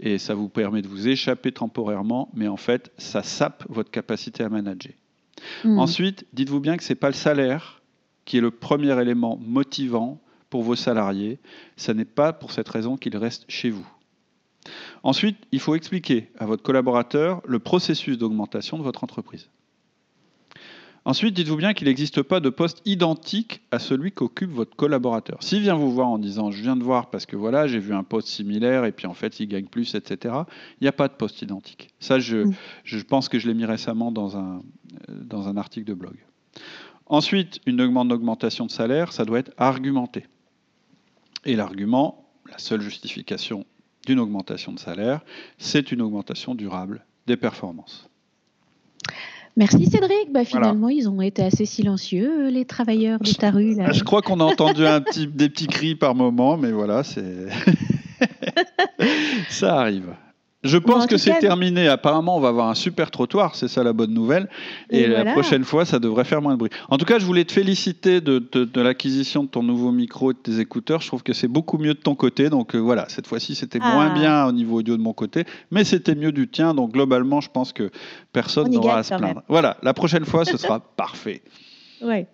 et 0.00 0.18
ça 0.18 0.34
vous 0.34 0.48
permet 0.48 0.82
de 0.82 0.88
vous 0.88 1.08
échapper 1.08 1.52
temporairement, 1.52 2.28
mais 2.34 2.48
en 2.48 2.56
fait, 2.56 2.90
ça 2.98 3.22
sape 3.22 3.64
votre 3.68 3.90
capacité 3.90 4.42
à 4.42 4.48
manager. 4.48 4.92
Hmm. 5.64 5.78
Ensuite, 5.78 6.26
dites-vous 6.32 6.60
bien 6.60 6.76
que 6.76 6.82
ce 6.82 6.92
n'est 6.92 6.98
pas 6.98 7.08
le 7.08 7.14
salaire 7.14 7.82
qui 8.24 8.38
est 8.38 8.40
le 8.40 8.50
premier 8.50 9.00
élément 9.00 9.38
motivant 9.40 10.20
pour 10.50 10.62
vos 10.62 10.76
salariés. 10.76 11.38
Ce 11.76 11.92
n'est 11.92 12.04
pas 12.04 12.32
pour 12.32 12.52
cette 12.52 12.68
raison 12.68 12.96
qu'ils 12.96 13.16
restent 13.16 13.46
chez 13.48 13.70
vous. 13.70 13.86
Ensuite, 15.02 15.38
il 15.50 15.60
faut 15.60 15.74
expliquer 15.74 16.30
à 16.38 16.46
votre 16.46 16.62
collaborateur 16.62 17.42
le 17.46 17.58
processus 17.58 18.18
d'augmentation 18.18 18.78
de 18.78 18.82
votre 18.82 19.02
entreprise. 19.02 19.48
Ensuite, 21.04 21.34
dites-vous 21.34 21.56
bien 21.56 21.74
qu'il 21.74 21.88
n'existe 21.88 22.22
pas 22.22 22.38
de 22.38 22.48
poste 22.48 22.80
identique 22.84 23.62
à 23.72 23.80
celui 23.80 24.12
qu'occupe 24.12 24.50
votre 24.50 24.76
collaborateur. 24.76 25.42
S'il 25.42 25.60
vient 25.60 25.74
vous 25.74 25.90
voir 25.90 26.06
en 26.08 26.18
disant 26.18 26.52
je 26.52 26.62
viens 26.62 26.76
de 26.76 26.84
voir 26.84 27.10
parce 27.10 27.26
que 27.26 27.34
voilà, 27.34 27.66
j'ai 27.66 27.80
vu 27.80 27.92
un 27.92 28.04
poste 28.04 28.28
similaire 28.28 28.84
et 28.84 28.92
puis 28.92 29.08
en 29.08 29.14
fait 29.14 29.40
il 29.40 29.48
gagne 29.48 29.66
plus, 29.66 29.96
etc., 29.96 30.34
il 30.80 30.84
n'y 30.84 30.88
a 30.88 30.92
pas 30.92 31.08
de 31.08 31.14
poste 31.14 31.42
identique. 31.42 31.88
Ça, 31.98 32.20
je, 32.20 32.38
mm. 32.38 32.54
je 32.84 32.98
pense 33.00 33.28
que 33.28 33.40
je 33.40 33.48
l'ai 33.48 33.54
mis 33.54 33.64
récemment 33.64 34.12
dans 34.12 34.36
un, 34.36 34.62
dans 35.08 35.48
un 35.48 35.56
article 35.56 35.86
de 35.86 35.94
blog. 35.94 36.14
Ensuite, 37.06 37.60
une 37.66 37.76
demande 37.76 38.08
d'augmentation 38.08 38.66
de 38.66 38.70
salaire, 38.70 39.12
ça 39.12 39.24
doit 39.24 39.40
être 39.40 39.52
argumenté. 39.58 40.26
Et 41.44 41.56
l'argument, 41.56 42.24
la 42.48 42.58
seule 42.58 42.80
justification 42.80 43.66
d'une 44.06 44.20
augmentation 44.20 44.72
de 44.72 44.78
salaire, 44.78 45.20
c'est 45.58 45.90
une 45.90 46.00
augmentation 46.00 46.54
durable 46.54 47.04
des 47.26 47.36
performances. 47.36 48.08
Merci 49.56 49.86
Cédric. 49.86 50.32
Bah, 50.32 50.44
finalement, 50.44 50.88
ils 50.88 51.08
ont 51.08 51.20
été 51.20 51.42
assez 51.42 51.66
silencieux, 51.66 52.48
les 52.48 52.64
travailleurs 52.64 53.20
de 53.20 53.32
ta 53.32 53.50
rue. 53.50 53.74
Là. 53.74 53.92
Je 53.92 54.02
crois 54.02 54.22
qu'on 54.22 54.40
a 54.40 54.44
entendu 54.44 54.86
un 54.86 55.00
petit, 55.00 55.26
des 55.26 55.48
petits 55.48 55.66
cris 55.66 55.94
par 55.94 56.14
moment, 56.14 56.56
mais 56.56 56.72
voilà, 56.72 57.02
c'est 57.02 57.22
ça 59.48 59.80
arrive. 59.80 60.14
Je 60.62 60.78
pense 60.78 61.06
que 61.06 61.16
c'est 61.16 61.38
terminé. 61.38 61.88
Apparemment, 61.88 62.36
on 62.36 62.40
va 62.40 62.48
avoir 62.48 62.68
un 62.68 62.74
super 62.74 63.10
trottoir, 63.10 63.56
c'est 63.56 63.68
ça 63.68 63.82
la 63.82 63.92
bonne 63.92 64.14
nouvelle. 64.14 64.48
Et, 64.90 65.06
la 65.06 65.24
prochaine 65.32 65.64
fois, 65.64 65.84
ça 65.84 65.98
devrait 65.98 66.24
faire 66.24 66.40
moins 66.40 66.52
de 66.52 66.58
bruit. 66.58 66.70
En 66.88 66.98
tout 66.98 67.04
cas, 67.04 67.18
je 67.18 67.24
voulais 67.24 67.44
te 67.44 67.52
féliciter 67.52 68.20
de, 68.20 68.80
l'acquisition 68.80 69.42
de 69.42 69.48
ton 69.48 69.62
nouveau 69.62 69.90
micro 69.90 70.30
et 70.30 70.34
de 70.34 70.38
tes 70.38 70.60
écouteurs. 70.60 71.00
Je 71.00 71.08
trouve 71.08 71.22
que 71.22 71.32
c'est 71.32 71.48
beaucoup 71.48 71.78
mieux 71.78 71.94
de 71.94 71.98
ton 71.98 72.14
côté. 72.14 72.48
Donc 72.48 72.74
euh, 72.74 72.78
voilà, 72.78 73.06
cette 73.08 73.26
fois-ci, 73.26 73.54
c'était 73.54 73.80
moins 73.80 74.12
ah. 74.14 74.18
bien 74.18 74.46
au 74.46 74.52
niveau 74.52 74.78
audio 74.78 74.96
de 74.96 75.02
mon 75.02 75.12
côté, 75.12 75.44
mais 75.70 75.84
c'était 75.84 76.14
mieux 76.14 76.32
du 76.32 76.48
tien. 76.48 76.74
Donc 76.74 76.92
globalement, 76.92 77.40
je 77.40 77.50
pense 77.50 77.72
que 77.72 77.90
personne 78.32 78.70
n'aura 78.70 78.98
à 78.98 79.02
se 79.02 79.14
plaindre. 79.14 79.42
Voilà, 79.48 79.76
la 79.82 79.94
prochaine 79.94 80.24
fois, 80.24 80.44
ce 80.44 80.56
sera 80.56 80.80
parfait. 80.96 81.42
Ouais. 82.02 82.26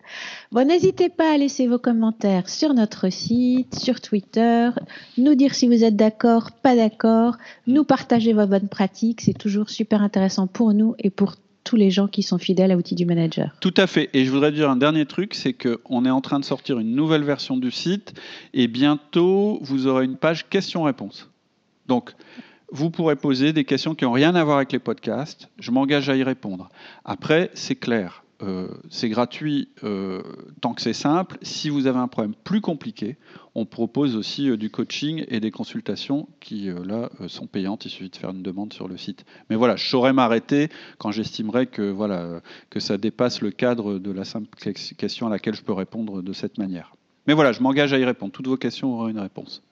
Bon, 0.52 0.66
n'hésitez 0.66 1.08
pas 1.08 1.34
à 1.34 1.36
laisser 1.36 1.66
vos 1.66 1.78
commentaires 1.78 2.48
sur 2.48 2.74
notre 2.74 3.10
site, 3.10 3.74
sur 3.74 4.00
Twitter, 4.00 4.70
nous 5.18 5.34
dire 5.34 5.54
si 5.54 5.66
vous 5.66 5.84
êtes 5.84 5.96
d'accord, 5.96 6.52
pas 6.52 6.74
d'accord, 6.74 7.36
nous 7.66 7.84
partager 7.84 8.32
vos 8.32 8.46
bonnes 8.46 8.68
pratiques. 8.68 9.20
C'est 9.20 9.36
toujours 9.36 9.68
super 9.68 10.02
intéressant 10.02 10.46
pour 10.46 10.72
nous 10.72 10.94
et 10.98 11.10
pour 11.10 11.34
tous 11.64 11.76
les 11.76 11.90
gens 11.90 12.08
qui 12.08 12.22
sont 12.22 12.38
fidèles 12.38 12.70
à 12.70 12.76
Outils 12.76 12.94
du 12.94 13.04
Manager. 13.04 13.54
Tout 13.60 13.74
à 13.76 13.86
fait. 13.86 14.08
Et 14.14 14.24
je 14.24 14.30
voudrais 14.30 14.52
dire 14.52 14.70
un 14.70 14.76
dernier 14.76 15.04
truc, 15.04 15.34
c'est 15.34 15.52
qu'on 15.52 16.06
est 16.06 16.10
en 16.10 16.22
train 16.22 16.40
de 16.40 16.44
sortir 16.44 16.78
une 16.78 16.94
nouvelle 16.94 17.24
version 17.24 17.58
du 17.58 17.70
site 17.70 18.14
et 18.54 18.68
bientôt 18.68 19.58
vous 19.60 19.86
aurez 19.86 20.06
une 20.06 20.16
page 20.16 20.48
questions-réponses. 20.48 21.28
Donc, 21.86 22.12
vous 22.72 22.88
pourrez 22.90 23.16
poser 23.16 23.52
des 23.52 23.64
questions 23.64 23.94
qui 23.94 24.04
n'ont 24.04 24.12
rien 24.12 24.34
à 24.34 24.44
voir 24.44 24.58
avec 24.58 24.72
les 24.72 24.78
podcasts. 24.78 25.50
Je 25.58 25.70
m'engage 25.70 26.08
à 26.08 26.16
y 26.16 26.22
répondre. 26.22 26.70
Après, 27.04 27.50
c'est 27.52 27.76
clair 27.76 28.22
euh, 28.42 28.68
c'est 28.88 29.08
gratuit 29.08 29.68
euh, 29.82 30.22
tant 30.60 30.74
que 30.74 30.82
c'est 30.82 30.92
simple. 30.92 31.38
Si 31.42 31.70
vous 31.70 31.86
avez 31.86 31.98
un 31.98 32.08
problème 32.08 32.34
plus 32.44 32.60
compliqué, 32.60 33.16
on 33.54 33.66
propose 33.66 34.14
aussi 34.16 34.56
du 34.56 34.70
coaching 34.70 35.24
et 35.28 35.40
des 35.40 35.50
consultations 35.50 36.28
qui, 36.40 36.70
là, 36.84 37.10
sont 37.26 37.46
payantes. 37.46 37.84
Il 37.84 37.90
suffit 37.90 38.10
de 38.10 38.16
faire 38.16 38.30
une 38.30 38.42
demande 38.42 38.72
sur 38.72 38.86
le 38.86 38.96
site. 38.96 39.24
Mais 39.50 39.56
voilà, 39.56 39.76
je 39.76 39.88
saurais 39.88 40.12
m'arrêter 40.12 40.68
quand 40.98 41.10
j'estimerais 41.10 41.66
que, 41.66 41.90
voilà, 41.90 42.40
que 42.70 42.78
ça 42.78 42.96
dépasse 42.98 43.40
le 43.40 43.50
cadre 43.50 43.98
de 43.98 44.10
la 44.12 44.24
simple 44.24 44.48
question 44.96 45.26
à 45.26 45.30
laquelle 45.30 45.54
je 45.54 45.62
peux 45.62 45.72
répondre 45.72 46.22
de 46.22 46.32
cette 46.32 46.58
manière. 46.58 46.94
Mais 47.26 47.34
voilà, 47.34 47.52
je 47.52 47.60
m'engage 47.60 47.92
à 47.92 47.98
y 47.98 48.04
répondre. 48.04 48.32
Toutes 48.32 48.48
vos 48.48 48.56
questions 48.56 48.94
auront 48.94 49.08
une 49.08 49.20
réponse. 49.20 49.62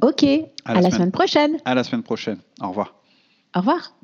Ok, 0.00 0.24
à, 0.64 0.80
la, 0.80 0.90
semaine 0.90 1.10
prochaine. 1.10 1.58
À 1.64 1.74
la 1.74 1.82
semaine 1.82 2.02
prochaine. 2.02 2.38
Au 2.60 2.68
revoir. 2.68 2.94
Au 3.54 3.60
revoir. 3.60 3.97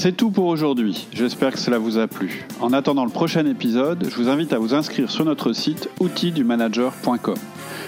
C'est 0.00 0.16
tout 0.16 0.30
pour 0.30 0.46
aujourd'hui. 0.46 1.06
J'espère 1.12 1.52
que 1.52 1.58
cela 1.58 1.76
vous 1.78 1.98
a 1.98 2.06
plu. 2.06 2.46
En 2.60 2.72
attendant 2.72 3.04
le 3.04 3.10
prochain 3.10 3.44
épisode, 3.44 4.06
je 4.08 4.16
vous 4.16 4.30
invite 4.30 4.54
à 4.54 4.58
vous 4.58 4.72
inscrire 4.72 5.10
sur 5.10 5.26
notre 5.26 5.52
site 5.52 5.90
outildumanager.com. 6.00 7.34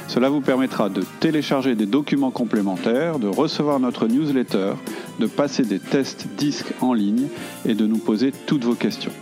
Cela 0.09 0.28
vous 0.28 0.42
permettra 0.42 0.90
de 0.90 1.05
télécharger 1.20 1.74
des 1.74 1.87
documents 1.87 2.31
complémentaires, 2.31 3.18
de 3.18 3.28
recevoir 3.28 3.81
notre 3.81 4.09
newsletter, 4.09 4.74
de 5.20 5.26
passer 5.26 5.62
des 5.62 5.78
tests 5.78 6.28
disques 6.37 6.74
en 6.83 6.92
ligne 6.92 7.28
et 7.64 7.72
de 7.72 7.87
nous 7.87 7.96
poser 7.96 8.31
toutes 8.44 8.64
vos 8.64 8.74
questions. 8.74 9.12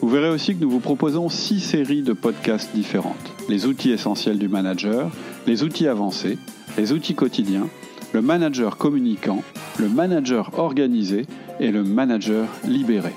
Vous 0.00 0.08
verrez 0.08 0.30
aussi 0.30 0.56
que 0.56 0.60
nous 0.60 0.70
vous 0.70 0.80
proposons 0.80 1.28
six 1.28 1.60
séries 1.60 2.02
de 2.02 2.14
podcasts 2.14 2.74
différentes. 2.74 3.14
Les 3.48 3.64
outils 3.66 3.92
essentiels 3.92 4.38
du 4.38 4.48
manager, 4.48 5.08
les 5.46 5.62
outils 5.62 5.86
avancés, 5.86 6.36
les 6.76 6.92
outils 6.92 7.14
quotidiens, 7.14 7.68
le 8.12 8.22
manager 8.22 8.76
communicant, 8.76 9.42
le 9.78 9.88
manager 9.88 10.58
organisé 10.58 11.26
et 11.60 11.70
le 11.70 11.84
manager 11.84 12.48
libéré. 12.64 13.12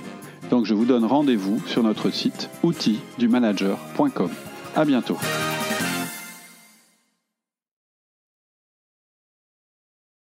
Donc 0.49 0.65
je 0.65 0.73
vous 0.73 0.85
donne 0.85 1.05
rendez-vous 1.05 1.61
sur 1.67 1.83
notre 1.83 2.09
site 2.09 2.49
outildumanager.com. 2.63 4.29
À 4.75 4.85
bientôt. 4.85 5.17